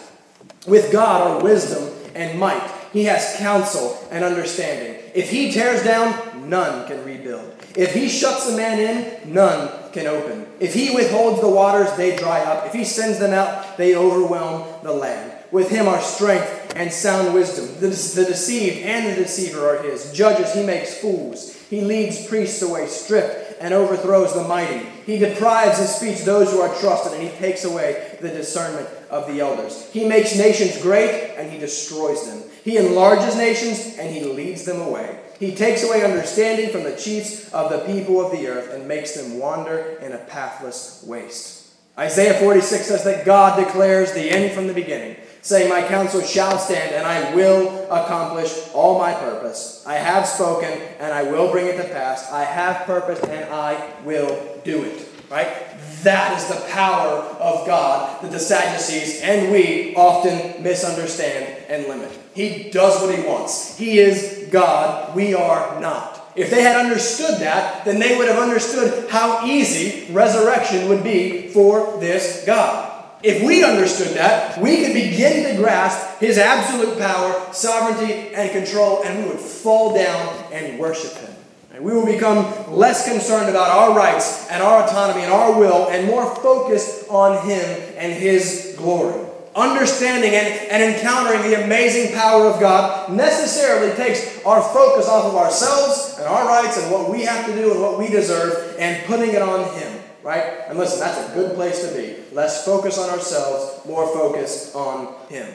[0.66, 2.70] With God are wisdom and might.
[2.92, 5.00] He has counsel and understanding.
[5.14, 7.54] If he tears down, none can rebuild.
[7.76, 10.46] If he shuts a man in, none can open.
[10.58, 12.66] If he withholds the waters, they dry up.
[12.66, 15.32] If he sends them out, they overwhelm the land.
[15.50, 17.66] With him are strength and sound wisdom.
[17.80, 20.12] The, the deceived and the deceiver are his.
[20.12, 21.54] Judges he makes fools.
[21.68, 24.86] He leads priests away stripped and overthrows the mighty.
[25.04, 29.26] He deprives his speech those who are trusted, and he takes away the discernment of
[29.26, 29.90] the elders.
[29.90, 32.42] He makes nations great, and he destroys them.
[32.64, 35.18] He enlarges nations, and he leads them away.
[35.38, 39.14] He takes away understanding from the chiefs of the people of the earth, and makes
[39.14, 41.74] them wander in a pathless waste.
[41.98, 45.16] Isaiah 46 says that God declares the end from the beginning
[45.48, 49.82] saying, My counsel shall stand, and I will accomplish all my purpose.
[49.86, 52.30] I have spoken, and I will bring it to pass.
[52.30, 55.08] I have purposed, and I will do it.
[55.30, 55.48] Right?
[56.02, 62.10] That is the power of God that the Sadducees and we often misunderstand and limit.
[62.34, 63.76] He does what he wants.
[63.76, 65.14] He is God.
[65.16, 66.32] We are not.
[66.36, 71.48] If they had understood that, then they would have understood how easy resurrection would be
[71.48, 72.87] for this God.
[73.22, 79.02] If we understood that, we could begin to grasp His absolute power, sovereignty, and control,
[79.02, 81.34] and we would fall down and worship Him.
[81.80, 86.06] We will become less concerned about our rights and our autonomy and our will, and
[86.06, 87.64] more focused on Him
[87.96, 89.24] and His glory.
[89.58, 95.34] understanding and, and encountering the amazing power of God necessarily takes our focus off of
[95.34, 99.04] ourselves and our rights and what we have to do and what we deserve and
[99.06, 99.97] putting it on Him,
[100.28, 100.68] right?
[100.68, 102.16] And listen, that's a good place to be.
[102.34, 105.48] Less focus on ourselves, more focus on Him.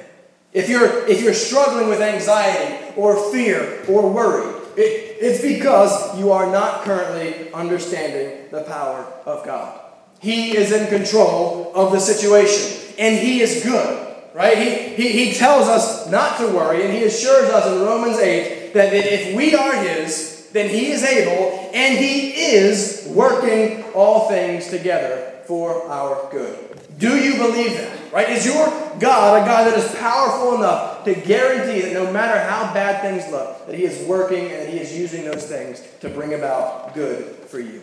[0.52, 6.32] If you're, if you're struggling with anxiety or fear or worry, it, it's because you
[6.32, 9.80] are not currently understanding the power of God.
[10.20, 14.00] He is in control of the situation and He is good.
[14.34, 14.58] Right?
[14.58, 18.74] He, he, he tells us not to worry, and he assures us in Romans 8
[18.74, 24.30] that, that if we are his, then he is able and he is working all
[24.30, 26.58] things together for our good.
[26.98, 28.14] Do you believe that?
[28.14, 28.30] Right?
[28.30, 28.68] Is your
[29.00, 33.30] God a God that is powerful enough to guarantee that no matter how bad things
[33.32, 37.26] look, that he is working and he is using those things to bring about good
[37.48, 37.82] for you?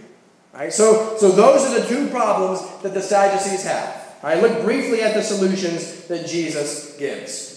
[0.55, 0.73] Right?
[0.73, 4.07] So, so those are the two problems that the Sadducees have.
[4.23, 7.50] Right, look briefly at the solutions that Jesus gives.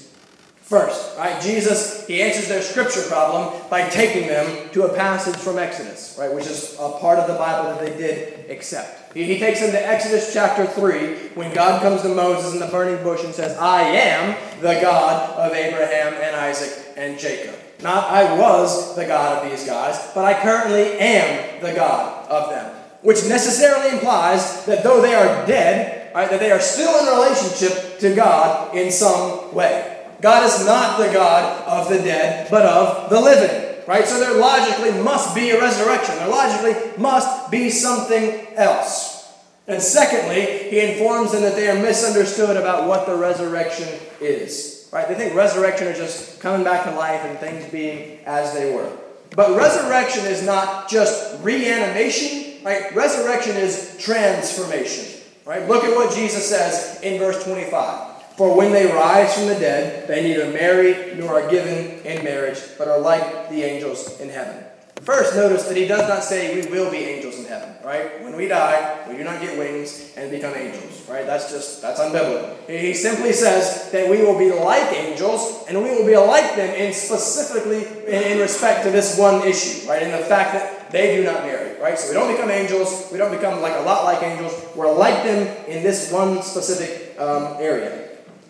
[0.73, 5.59] First, right, Jesus he answers their scripture problem by taking them to a passage from
[5.59, 9.13] Exodus, right, which is a part of the Bible that they did accept.
[9.13, 12.65] He, he takes them to Exodus chapter 3 when God comes to Moses in the
[12.65, 17.53] burning bush and says, I am the God of Abraham and Isaac and Jacob.
[17.83, 22.49] Not I was the God of these guys, but I currently am the God of
[22.49, 22.75] them.
[23.03, 27.99] Which necessarily implies that though they are dead, right, that they are still in relationship
[27.99, 29.92] to God in some way.
[30.23, 33.85] God is not the God of the dead, but of the living.
[33.85, 34.07] Right?
[34.07, 36.15] So there logically must be a resurrection.
[36.15, 39.29] There logically must be something else.
[39.67, 43.89] And secondly, he informs them that they are misunderstood about what the resurrection
[44.21, 44.87] is.
[44.93, 45.05] Right?
[45.09, 48.97] They think resurrection is just coming back to life and things being as they were.
[49.35, 52.95] But resurrection is not just reanimation, right?
[52.95, 55.21] Resurrection is transformation.
[55.43, 55.67] Right?
[55.67, 58.12] Look at what Jesus says in verse 25.
[58.37, 62.59] For when they rise from the dead, they neither marry nor are given in marriage,
[62.77, 64.63] but are like the angels in heaven.
[65.03, 68.23] First, notice that he does not say we will be angels in heaven, right?
[68.23, 71.25] When we die, we do not get wings and become angels, right?
[71.25, 72.55] That's just, that's unbiblical.
[72.69, 76.73] He simply says that we will be like angels and we will be like them
[76.73, 80.01] in specifically in, respect to this one issue, right?
[80.01, 81.99] In the fact that they do not marry, right?
[81.99, 85.23] So we don't become angels, we don't become like a lot like angels, we're like
[85.25, 88.02] them in this one specific um, area.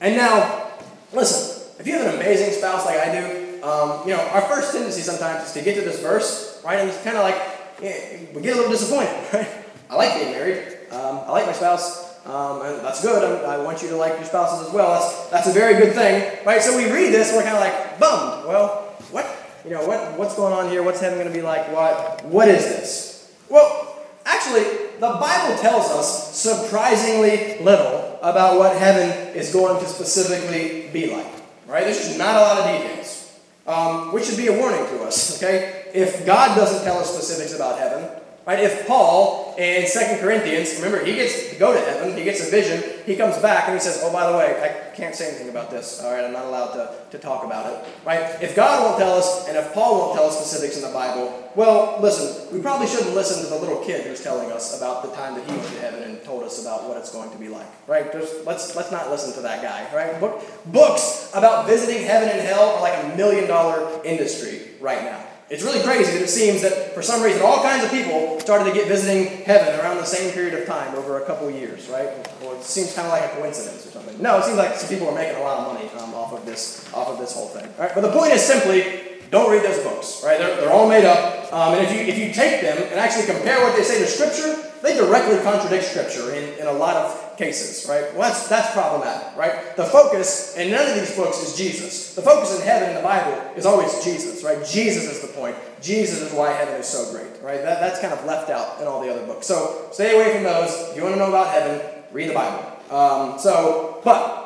[0.03, 0.67] And now,
[1.13, 4.73] listen, if you have an amazing spouse like I do, um, you know, our first
[4.73, 6.79] tendency sometimes is to get to this verse, right?
[6.79, 7.37] And it's kind of like,
[7.81, 9.47] yeah, we get a little disappointed, right?
[9.89, 10.77] I like being married.
[10.91, 12.21] Um, I like my spouse.
[12.25, 13.45] Um, and that's good.
[13.45, 14.91] I, I, want you to like your spouses as well.
[14.91, 16.61] That's, that's a very good thing, right?
[16.61, 18.45] So we read this we're kind of like bummed.
[18.45, 19.25] Well, what?
[19.63, 20.83] You know, what, what's going on here?
[20.83, 21.71] What's heaven going to be like?
[21.71, 23.33] What, what is this?
[23.47, 24.63] Well, actually,
[24.99, 31.27] the Bible tells us surprisingly little about what heaven is going to specifically be like,
[31.67, 31.83] right?
[31.83, 33.23] There's just not a lot of details
[33.67, 35.85] um, which should be a warning to us, okay?
[35.93, 38.09] If God doesn't tell us specifics about heaven,
[38.45, 38.59] right?
[38.59, 42.49] If Paul in Second Corinthians, remember, he gets to go to heaven, he gets a
[42.49, 45.49] vision, he comes back and he says, oh, by the way, I can't say anything
[45.49, 46.25] about this, all right?
[46.25, 48.41] I'm not allowed to, to talk about it, right?
[48.41, 51.51] If God won't tell us, and if Paul won't tell us specifics in the Bible,
[51.55, 55.11] well, listen, we probably shouldn't listen to the little kid who's telling us about the
[55.15, 57.47] time that he went to heaven and told us about what it's going to be
[57.47, 58.13] like, right?
[58.45, 60.19] Let's, let's not listen to that guy, right?
[60.19, 65.23] Book, books about visiting heaven and hell are like a million dollar industry right now.
[65.49, 68.65] It's really crazy that it seems that for some reason all kinds of people started
[68.65, 72.09] to get visiting heaven around the same period of time over a couple years, right?
[72.41, 74.21] Well, it seems kind of like a coincidence or something.
[74.21, 76.45] No, it seems like some people are making a lot of money um, off of
[76.45, 77.65] this off of this whole thing.
[77.77, 80.37] All right, but the point is simply don't read those books, right?
[80.37, 81.51] They're, they're all made up.
[81.51, 84.05] Um, and if you, if you take them and actually compare what they say to
[84.05, 88.13] Scripture, they directly contradict Scripture in, in a lot of cases, right?
[88.13, 89.75] Well, that's, that's problematic, right?
[89.75, 92.13] The focus in none of these books is Jesus.
[92.13, 94.63] The focus in heaven in the Bible is always Jesus, right?
[94.65, 95.55] Jesus is the point.
[95.83, 97.61] Jesus is why heaven is so great, right?
[97.61, 99.45] That, that's kind of left out in all the other books.
[99.45, 100.71] So stay away from those.
[100.89, 101.81] If you want to know about heaven,
[102.13, 102.65] read the Bible.
[102.89, 104.43] Um, so, but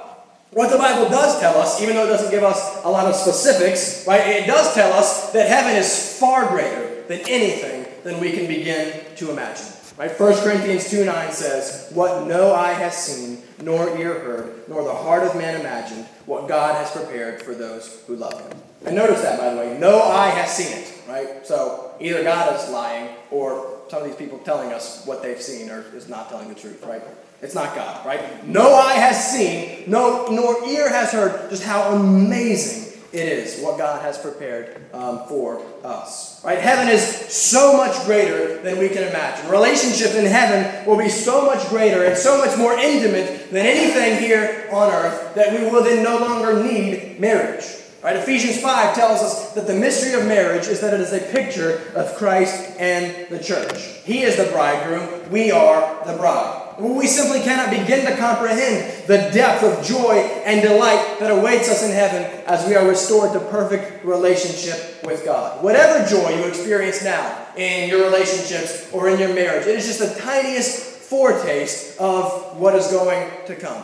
[0.52, 3.16] what the Bible does tell us, even though it doesn't give us a lot of
[3.16, 8.32] specifics, right, it does tell us that heaven is far greater than anything than we
[8.32, 9.66] can begin to imagine.
[9.98, 10.18] Right?
[10.18, 14.94] 1 Corinthians 2 9 says, What no eye has seen, nor ear heard, nor the
[14.94, 18.60] heart of man imagined, what God has prepared for those who love him.
[18.86, 21.46] And notice that, by the way, no eye has seen it, right?
[21.46, 25.70] So either God is lying, or some of these people telling us what they've seen
[25.70, 27.02] or is not telling the truth, right?
[27.42, 28.46] It's not God, right?
[28.48, 33.78] No eye has seen, no, nor ear has heard just how amazing it is what
[33.78, 36.44] God has prepared um, for us.
[36.44, 36.60] Right?
[36.60, 39.50] Heaven is so much greater than we can imagine.
[39.50, 44.20] Relationship in heaven will be so much greater and so much more intimate than anything
[44.20, 47.66] here on earth that we will then no longer need marriage.
[48.04, 48.16] Right?
[48.16, 51.82] Ephesians 5 tells us that the mystery of marriage is that it is a picture
[51.96, 53.82] of Christ and the church.
[54.06, 56.66] He is the bridegroom, we are the bride.
[56.80, 60.14] We simply cannot begin to comprehend the depth of joy
[60.46, 65.26] and delight that awaits us in heaven as we are restored to perfect relationship with
[65.26, 65.64] God.
[65.64, 70.00] Whatever joy you experience now in your relationships or in your marriage, it is just
[70.00, 73.84] the tiniest foretaste of what is going to come.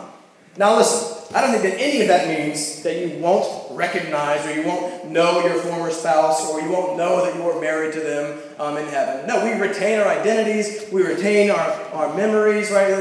[0.56, 4.54] Now, listen, I don't think that any of that means that you won't recognize or
[4.54, 8.00] you won't know your former spouse or you won't know that you were married to
[8.00, 9.28] them um, in heaven.
[9.28, 12.92] No, we retain our identities, we retain our, our memories, right?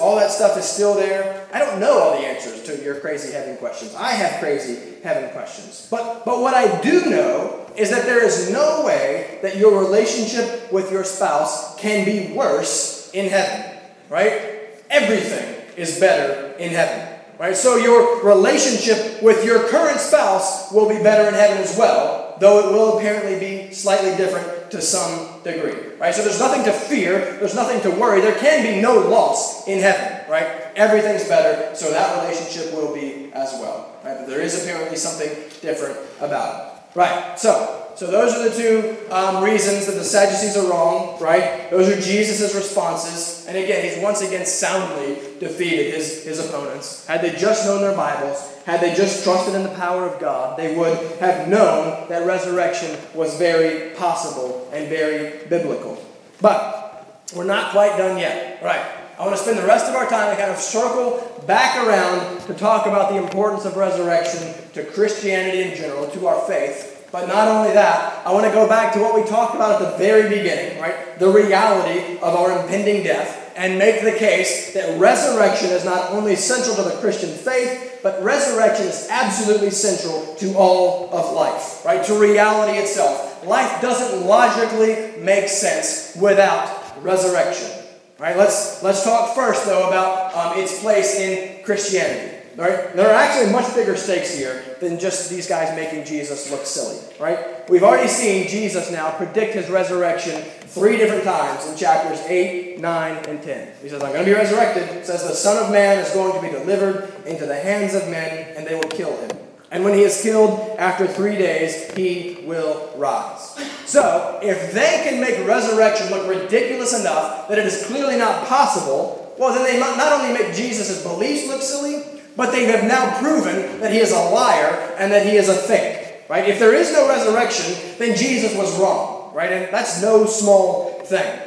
[0.00, 1.46] All that stuff is still there.
[1.52, 3.94] I don't know all the answers to your crazy heaven questions.
[3.94, 5.86] I have crazy heaven questions.
[5.90, 10.72] But, but what I do know is that there is no way that your relationship
[10.72, 14.60] with your spouse can be worse in heaven, right?
[14.90, 17.13] Everything is better in heaven.
[17.38, 17.56] Right?
[17.56, 22.68] So your relationship with your current spouse will be better in heaven as well, though
[22.68, 25.96] it will apparently be slightly different to some degree.
[25.98, 26.14] Right?
[26.14, 28.20] So there's nothing to fear, there's nothing to worry.
[28.20, 30.46] There can be no loss in heaven, right?
[30.76, 33.92] Everything's better, so that relationship will be as well.
[34.04, 34.18] Right?
[34.18, 36.70] But there is apparently something different about it.
[36.96, 41.70] Right, so so those are the two um, reasons that the Sadducees are wrong, right?
[41.70, 43.46] Those are Jesus' responses.
[43.46, 47.06] And again, he's once again soundly defeated his, his opponents.
[47.06, 50.58] Had they just known their Bibles, had they just trusted in the power of God,
[50.58, 56.02] they would have known that resurrection was very possible and very biblical.
[56.40, 58.84] But we're not quite done yet, right?
[59.18, 62.40] I want to spend the rest of our time to kind of circle back around
[62.46, 66.93] to talk about the importance of resurrection to Christianity in general, to our faith.
[67.14, 69.92] But not only that, I want to go back to what we talked about at
[69.92, 71.16] the very beginning, right?
[71.16, 76.34] The reality of our impending death, and make the case that resurrection is not only
[76.34, 82.04] central to the Christian faith, but resurrection is absolutely central to all of life, right?
[82.04, 83.46] To reality itself.
[83.46, 87.70] Life doesn't logically make sense without resurrection.
[88.18, 88.36] Right?
[88.36, 92.33] Let's let's talk first though about um, its place in Christianity.
[92.56, 92.94] Right?
[92.94, 96.98] There are actually much bigger stakes here than just these guys making Jesus look silly.
[97.18, 97.68] Right?
[97.68, 103.24] We've already seen Jesus now predict his resurrection three different times in chapters 8, 9,
[103.28, 103.72] and 10.
[103.82, 104.84] He says, I'm going to be resurrected.
[104.96, 108.08] It says, The Son of Man is going to be delivered into the hands of
[108.08, 109.30] men, and they will kill him.
[109.70, 113.56] And when he is killed after three days, he will rise.
[113.86, 119.34] So, if they can make resurrection look ridiculous enough that it is clearly not possible,
[119.36, 123.80] well, then they not only make Jesus' beliefs look silly, but they have now proven
[123.80, 126.04] that he is a liar and that he is a fake.
[126.28, 126.48] Right?
[126.48, 129.32] If there is no resurrection, then Jesus was wrong.
[129.34, 129.52] Right?
[129.52, 131.40] And that's no small thing.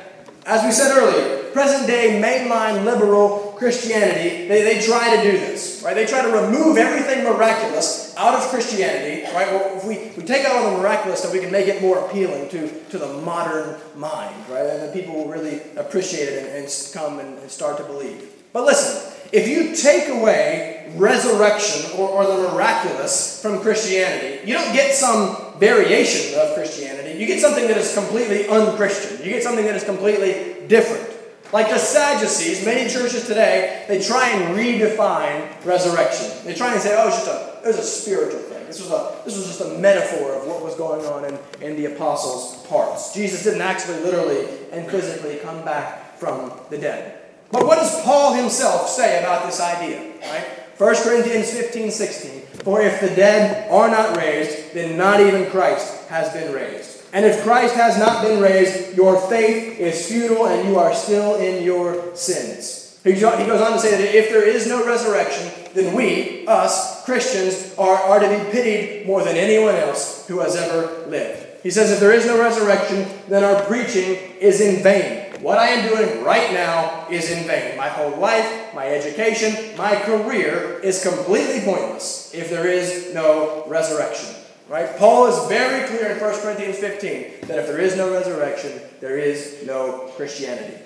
[0.46, 5.82] As we said earlier, present day mainline liberal Christianity, they, they try to do this.
[5.84, 5.94] Right?
[5.94, 9.24] They try to remove everything miraculous out of Christianity.
[9.34, 9.48] Right?
[9.52, 12.00] Well, if we, we take out all the miraculous stuff, we can make it more
[12.06, 14.36] appealing to, to the modern mind.
[14.48, 14.66] Right?
[14.66, 18.32] And then people will really appreciate it and, and come and, and start to believe.
[18.54, 24.74] But listen, if you take away resurrection or, or the miraculous from Christianity, you don't
[24.74, 27.20] get some variation of Christianity.
[27.20, 29.24] You get something that is completely unchristian.
[29.24, 31.16] You get something that is completely different.
[31.54, 36.30] Like the Sadducees, many churches today, they try and redefine resurrection.
[36.44, 38.66] They try and say, oh, it's just a, it was a spiritual thing.
[38.68, 41.78] This was, a, this was just a metaphor of what was going on in, in
[41.78, 43.14] the apostles' parts.
[43.14, 47.17] Jesus didn't actually literally and physically come back from the dead.
[47.52, 50.02] But what does Paul himself say about this idea?
[50.22, 50.46] Right?
[50.78, 52.42] 1 Corinthians 15, 16.
[52.64, 57.04] For if the dead are not raised, then not even Christ has been raised.
[57.14, 61.36] And if Christ has not been raised, your faith is futile and you are still
[61.36, 63.00] in your sins.
[63.04, 63.24] He goes
[63.62, 68.20] on to say that if there is no resurrection, then we, us, Christians, are, are
[68.20, 71.64] to be pitied more than anyone else who has ever lived.
[71.64, 75.68] He says if there is no resurrection, then our preaching is in vain what I
[75.68, 77.78] am doing right now is in vain.
[77.78, 84.36] My whole life, my education, my career is completely pointless if there is no resurrection.
[84.70, 84.98] Right?
[84.98, 89.18] Paul is very clear in 1 Corinthians 15 that if there is no resurrection, there
[89.18, 90.78] is no Christianity.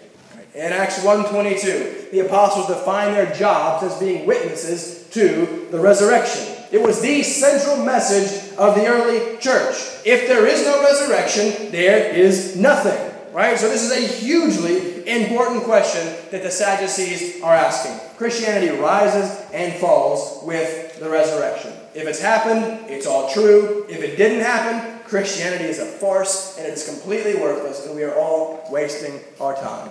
[0.53, 6.57] In Acts 1.22, the apostles define their jobs as being witnesses to the resurrection.
[6.71, 9.75] It was the central message of the early church.
[10.05, 13.10] If there is no resurrection, there is nothing.
[13.31, 13.57] Right?
[13.57, 17.97] So, this is a hugely important question that the Sadducees are asking.
[18.17, 21.73] Christianity rises and falls with the resurrection.
[21.95, 23.85] If it's happened, it's all true.
[23.89, 28.03] If it didn't happen, Christianity is a farce and it is completely worthless, and we
[28.03, 29.89] are all wasting our time.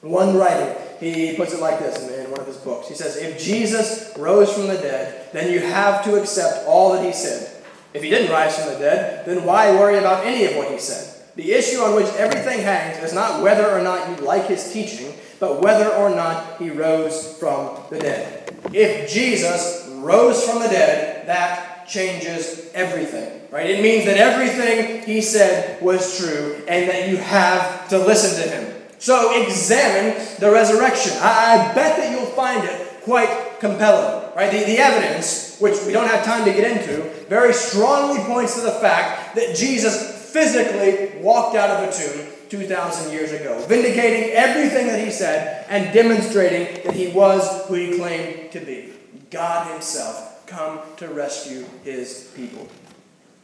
[0.00, 2.88] One writer, he puts it like this in one of his books.
[2.88, 7.04] He says, If Jesus rose from the dead, then you have to accept all that
[7.04, 7.50] he said.
[7.94, 10.78] If he didn't rise from the dead, then why worry about any of what he
[10.78, 11.13] said?
[11.36, 15.14] The issue on which everything hangs is not whether or not you like his teaching,
[15.40, 18.56] but whether or not he rose from the dead.
[18.72, 23.42] If Jesus rose from the dead, that changes everything.
[23.50, 23.70] Right?
[23.70, 28.50] It means that everything he said was true and that you have to listen to
[28.50, 28.82] him.
[28.98, 31.12] So examine the resurrection.
[31.20, 34.34] I, I bet that you'll find it quite compelling.
[34.34, 34.50] Right?
[34.50, 38.60] The, the evidence, which we don't have time to get into, very strongly points to
[38.62, 44.88] the fact that Jesus physically walked out of a tomb 2,000 years ago, vindicating everything
[44.88, 48.92] that he said and demonstrating that he was who he claimed to be
[49.30, 52.68] God Himself come to rescue His people.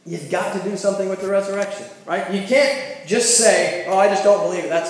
[0.03, 2.33] You've got to do something with the resurrection, right?
[2.33, 4.89] You can't just say, "Oh, I just don't believe it." That's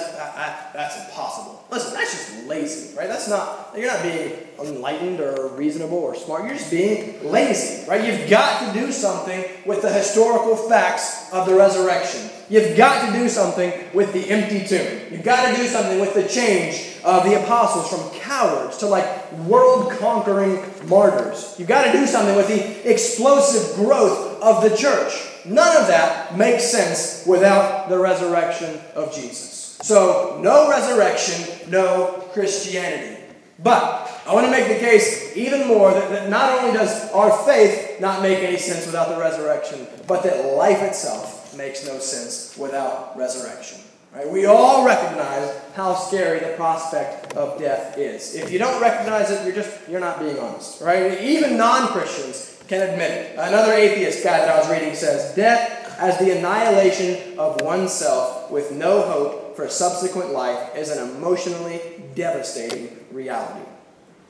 [0.74, 1.66] that's impossible.
[1.70, 3.09] Listen, that's just lazy, right?
[3.09, 6.45] That's not you're not being enlightened or reasonable or smart.
[6.45, 8.05] You're just being lazy, right?
[8.05, 12.30] You've got to do something with the historical facts of the resurrection.
[12.49, 15.01] You've got to do something with the empty tomb.
[15.12, 19.32] You've got to do something with the change of the apostles from cowards to like
[19.39, 21.55] world conquering martyrs.
[21.57, 25.14] You've got to do something with the explosive growth of the church.
[25.46, 29.78] None of that makes sense without the resurrection of Jesus.
[29.82, 33.22] So, no resurrection, no Christianity.
[33.64, 37.32] But I want to make the case even more that, that not only does our
[37.46, 42.58] faith not make any sense without the resurrection, but that life itself makes no sense
[42.58, 43.80] without resurrection.
[44.14, 44.30] Right?
[44.30, 48.36] We all recognize how scary the prospect of death is.
[48.36, 50.82] If you don't recognize it, you're just you're not being honest.
[50.82, 51.22] Right?
[51.22, 53.36] Even non-Christians can admit it.
[53.38, 58.72] Another atheist guy that I was reading says, "Death as the annihilation of oneself with
[58.72, 61.82] no hope for subsequent life is an emotionally
[62.15, 63.65] devastating reality."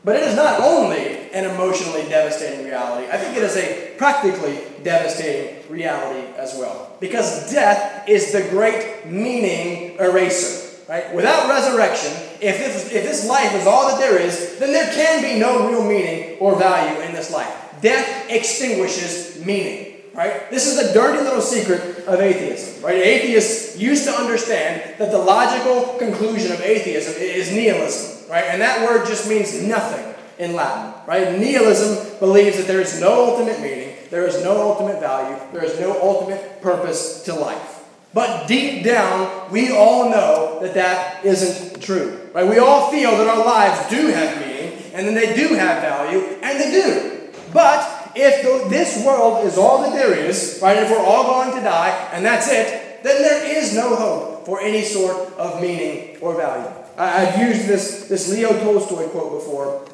[0.03, 4.57] But it is not only an emotionally devastating reality, I think it is a practically
[4.81, 6.93] devastating reality as well.
[6.99, 10.67] Because death is the great meaning eraser.
[10.89, 11.13] Right?
[11.13, 12.11] Without resurrection,
[12.41, 15.69] if this, if this life is all that there is, then there can be no
[15.69, 17.60] real meaning or value in this life.
[17.81, 19.87] Death extinguishes meaning.
[20.13, 20.49] Right?
[20.51, 22.83] This is the dirty little secret of atheism.
[22.83, 22.97] Right?
[22.97, 28.29] Atheists used to understand that the logical conclusion of atheism is nihilism.
[28.29, 28.45] Right?
[28.45, 30.93] And that word just means nothing in Latin.
[31.07, 31.39] Right?
[31.39, 35.79] Nihilism believes that there is no ultimate meaning, there is no ultimate value, there is
[35.79, 37.79] no ultimate purpose to life.
[38.13, 42.29] But deep down, we all know that that isn't true.
[42.33, 42.47] Right?
[42.47, 46.19] We all feel that our lives do have meaning, and then they do have value,
[46.41, 47.20] and they do.
[47.53, 51.57] But if the, this world is all that there is, right, if we're all going
[51.57, 56.17] to die, and that's it, then there is no hope for any sort of meaning
[56.21, 56.69] or value.
[56.97, 59.85] I, I've used this, this Leo Tolstoy quote before,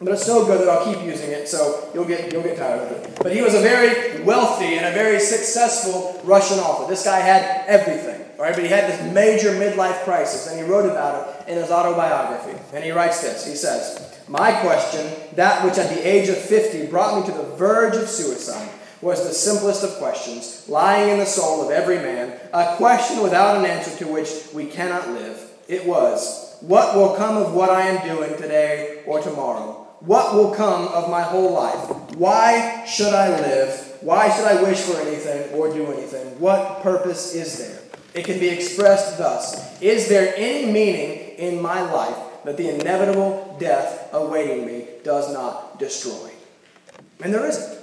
[0.00, 2.80] but it's so good that I'll keep using it, so you'll get, you'll get tired
[2.80, 3.18] of it.
[3.22, 6.88] But he was a very wealthy and a very successful Russian author.
[6.88, 8.54] This guy had everything, right?
[8.54, 12.58] But he had this major midlife crisis, and he wrote about it in his autobiography.
[12.72, 16.86] And he writes this He says, My question, that which at the age of 50
[16.86, 18.70] brought me to the verge of suicide,
[19.02, 23.56] was the simplest of questions, lying in the soul of every man, a question without
[23.56, 25.50] an answer to which we cannot live.
[25.66, 29.88] It was, What will come of what I am doing today or tomorrow?
[29.98, 32.14] What will come of my whole life?
[32.14, 33.96] Why should I live?
[34.00, 36.38] Why should I wish for anything or do anything?
[36.38, 37.80] What purpose is there?
[38.14, 43.56] It can be expressed thus Is there any meaning in my life that the inevitable
[43.58, 46.30] death awaiting me does not destroy?
[47.22, 47.78] And there isn't,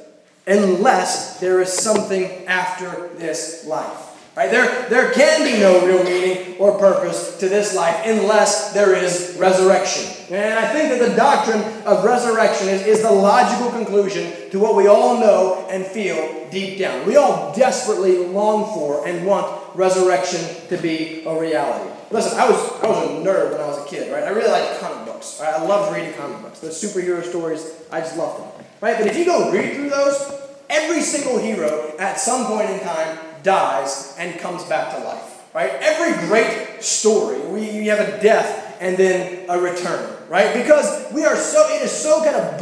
[0.47, 4.07] unless there is something after this life.
[4.37, 4.51] Right?
[4.51, 9.35] There, there can be no real meaning or purpose to this life unless there is
[9.39, 10.13] resurrection.
[10.29, 14.75] And I think that the doctrine of resurrection is, is the logical conclusion to what
[14.75, 17.07] we all know and feel deep down.
[17.07, 21.96] We all desperately long for and want resurrection to be a reality.
[22.09, 24.23] Listen, I was, I was a nerd when I was a kid, right?
[24.23, 25.39] I really liked comic books.
[25.41, 25.53] Right?
[25.53, 26.59] I loved reading comic books.
[26.59, 28.65] The superhero stories, I just loved them.
[28.81, 28.97] Right?
[28.97, 30.31] But if you go read through those,
[30.69, 35.43] every single hero at some point in time dies and comes back to life.
[35.53, 35.71] Right?
[35.81, 40.53] Every great story, we, have a death and then a return, right?
[40.53, 42.59] Because we are so it is so kind of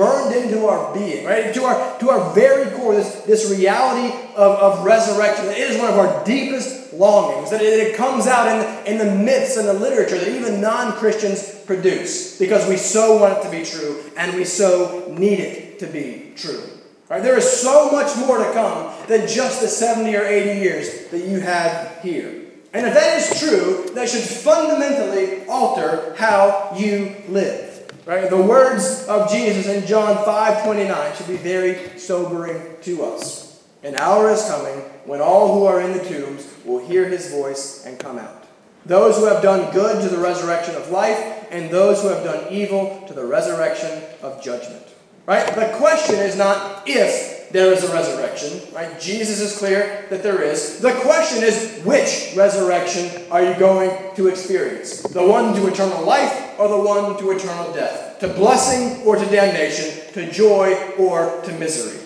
[0.68, 1.53] our being, right?
[1.53, 5.45] To our to our very core, this, this reality of, of resurrection.
[5.45, 7.51] It is one of our deepest longings.
[7.51, 11.61] That it, it comes out in in the myths and the literature that even non-Christians
[11.66, 15.88] produce because we so want it to be true and we so need it to
[15.88, 16.63] be true.
[17.09, 17.22] Right?
[17.22, 21.20] There is so much more to come than just the 70 or 80 years that
[21.20, 22.41] you have here.
[22.74, 27.64] And if that is true, that should fundamentally alter how you live.
[28.05, 28.29] Right?
[28.29, 33.57] The words of Jesus in John 5:29 should be very sobering to us.
[33.83, 37.83] An hour is coming when all who are in the tombs will hear his voice
[37.85, 38.43] and come out.
[38.85, 42.51] Those who have done good to the resurrection of life, and those who have done
[42.51, 44.83] evil to the resurrection of judgment.
[45.25, 45.45] Right?
[45.55, 48.99] The question is not if there is a resurrection, right?
[48.99, 50.79] Jesus is clear that there is.
[50.79, 55.01] The question is which resurrection are you going to experience?
[55.01, 58.19] The one to eternal life or the one to eternal death?
[58.19, 60.13] To blessing or to damnation?
[60.15, 61.97] To joy or to misery?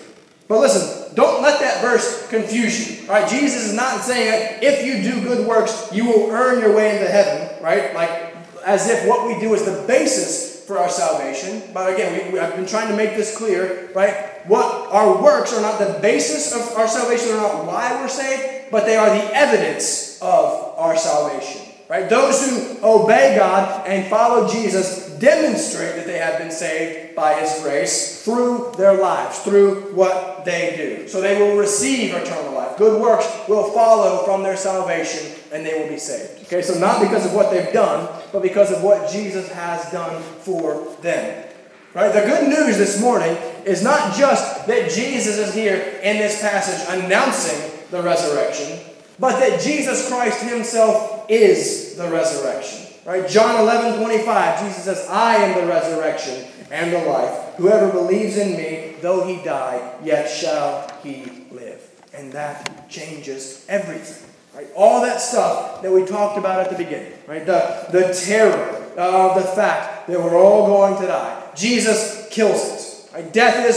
[0.46, 3.08] But listen, don't let that verse confuse you.
[3.08, 3.28] Right?
[3.28, 6.94] Jesus is not saying that if you do good works, you will earn your way
[6.94, 7.92] into heaven, right?
[7.92, 11.62] Like as if what we do is the basis for our salvation.
[11.74, 14.29] But again, we, we, I've been trying to make this clear, right?
[14.50, 18.72] What our works are not the basis of our salvation, are not why we're saved,
[18.72, 21.62] but they are the evidence of our salvation.
[21.88, 22.10] Right?
[22.10, 27.62] Those who obey God and follow Jesus demonstrate that they have been saved by His
[27.62, 31.06] grace through their lives, through what they do.
[31.06, 32.76] So they will receive eternal life.
[32.76, 36.42] Good works will follow from their salvation and they will be saved.
[36.46, 40.20] Okay, so not because of what they've done, but because of what Jesus has done
[40.22, 41.46] for them.
[41.94, 42.12] Right?
[42.12, 43.36] The good news this morning
[43.66, 48.78] is not just that Jesus is here in this passage announcing the resurrection,
[49.18, 52.86] but that Jesus Christ himself is the resurrection.
[53.04, 53.28] Right?
[53.28, 57.54] John 11, 25, Jesus says, I am the resurrection and the life.
[57.56, 61.88] Whoever believes in me, though he die, yet shall he live.
[62.14, 64.28] And that changes everything.
[64.54, 64.68] Right?
[64.74, 67.46] All that stuff that we talked about at the beginning, right?
[67.46, 71.50] The, the terror of the fact that we're all going to die.
[71.54, 72.79] Jesus kills it.
[73.12, 73.32] Right?
[73.32, 73.76] Death is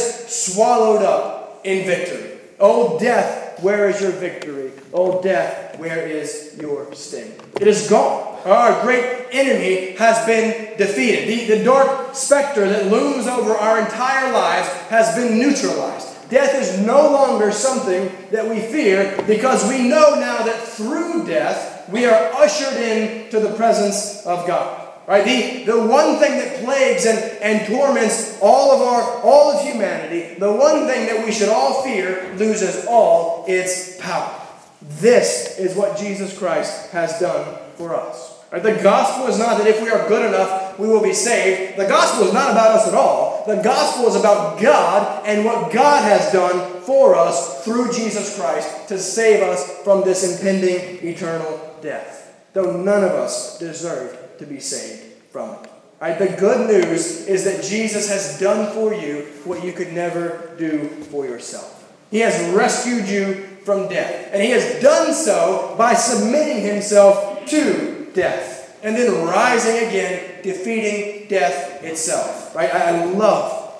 [0.53, 2.39] swallowed up in victory.
[2.59, 4.71] Oh, death, where is your victory?
[4.93, 7.33] Oh, death, where is your sting?
[7.59, 8.39] It is gone.
[8.45, 11.27] Our great enemy has been defeated.
[11.27, 16.09] The, the dark specter that looms over our entire lives has been neutralized.
[16.29, 21.89] Death is no longer something that we fear because we know now that through death
[21.89, 24.82] we are ushered in to the presence of God.
[25.05, 25.25] Right?
[25.25, 30.35] The, the one thing that plagues and, and torments all of our all of humanity,
[30.39, 34.39] the one thing that we should all fear loses all its power.
[34.81, 38.33] This is what Jesus Christ has done for us.
[38.51, 38.61] Right?
[38.61, 41.77] The gospel is not that if we are good enough, we will be saved.
[41.77, 43.43] The gospel is not about us at all.
[43.47, 48.87] The gospel is about God and what God has done for us through Jesus Christ
[48.89, 52.35] to save us from this impending eternal death.
[52.53, 55.69] Though none of us deserve to be saved from it.
[56.01, 56.19] Right?
[56.19, 60.87] The good news is that Jesus has done for you what you could never do
[61.11, 61.91] for yourself.
[62.11, 64.29] He has rescued you from death.
[64.33, 71.27] And he has done so by submitting himself to death, and then rising again, defeating
[71.29, 72.53] death itself.
[72.55, 72.73] Right?
[72.73, 73.73] I love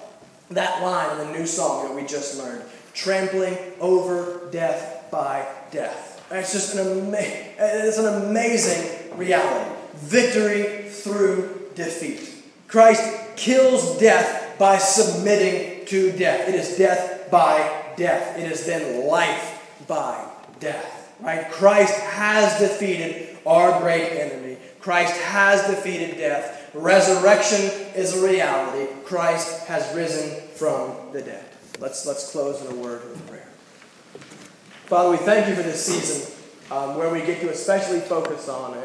[0.52, 6.26] that line in the new song that we just learned trampling over death by death.
[6.32, 9.70] It's just an, ama- it's an amazing reality.
[10.04, 12.30] Victory through defeat.
[12.68, 13.04] Christ
[13.36, 16.50] kills death by submitting to death.
[16.50, 18.38] It is death by death.
[18.38, 20.26] It is then life by
[20.60, 21.16] death.
[21.20, 21.50] Right?
[21.52, 24.58] Christ has defeated our great enemy.
[24.80, 26.72] Christ has defeated death.
[26.74, 27.62] Resurrection
[27.96, 28.92] is a reality.
[29.06, 31.46] Christ has risen from the dead.
[31.80, 33.48] Let's, let's close in a word of prayer.
[34.86, 36.34] Father, we thank you for this season
[36.72, 38.84] um, where we get to especially focus on and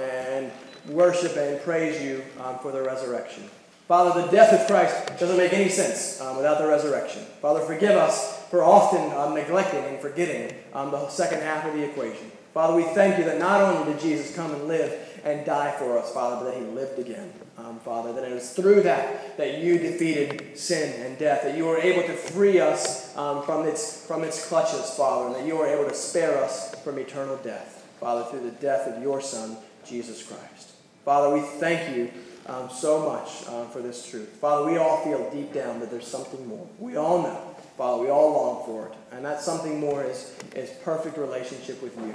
[0.89, 3.45] worship and praise you um, for the resurrection.
[3.89, 7.23] Father, the death of Christ doesn't make any sense um, without the resurrection.
[7.41, 11.85] Father, forgive us for often um, neglecting and forgetting um, the second half of the
[11.85, 12.31] equation.
[12.53, 15.99] Father, we thank you that not only did Jesus come and live and die for
[15.99, 17.33] us, Father, but that he lived again.
[17.57, 21.65] Um, Father, that it was through that that you defeated sin and death, that you
[21.65, 25.57] were able to free us um, from, its, from its clutches, Father, and that you
[25.57, 29.57] were able to spare us from eternal death, Father, through the death of your Son,
[29.87, 30.78] Jesus Christ.
[31.09, 32.11] Father, we thank you
[32.45, 34.29] um, so much uh, for this truth.
[34.43, 36.69] Father, we all feel deep down that there's something more.
[36.79, 37.55] We all know.
[37.79, 38.93] Father, we all long for it.
[39.13, 42.13] And that something more is, is perfect relationship with you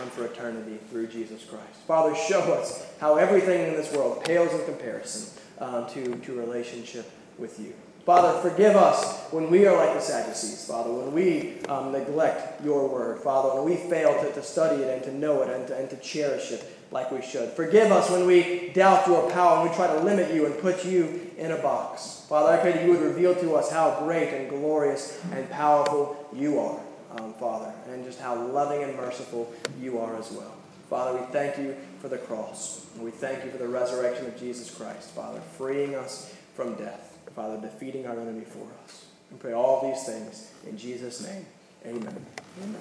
[0.00, 1.74] um, for eternity through Jesus Christ.
[1.88, 7.10] Father, show us how everything in this world pales in comparison um, to, to relationship
[7.38, 7.74] with you.
[8.04, 12.88] Father, forgive us when we are like the Sadducees, Father, when we um, neglect your
[12.88, 15.76] word, Father, when we fail to, to study it and to know it and to,
[15.76, 16.75] and to cherish it.
[16.90, 17.50] Like we should.
[17.50, 20.84] Forgive us when we doubt your power and we try to limit you and put
[20.84, 22.24] you in a box.
[22.28, 26.28] Father, I pray that you would reveal to us how great and glorious and powerful
[26.34, 26.80] you are,
[27.12, 30.54] um, Father, and just how loving and merciful you are as well.
[30.88, 32.86] Father, we thank you for the cross.
[32.94, 37.18] And we thank you for the resurrection of Jesus Christ, Father, freeing us from death,
[37.34, 39.06] Father, defeating our enemy for us.
[39.30, 41.44] We pray all these things in Jesus' name.
[41.84, 42.24] Amen.
[42.62, 42.80] Amen.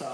[0.00, 0.06] Um,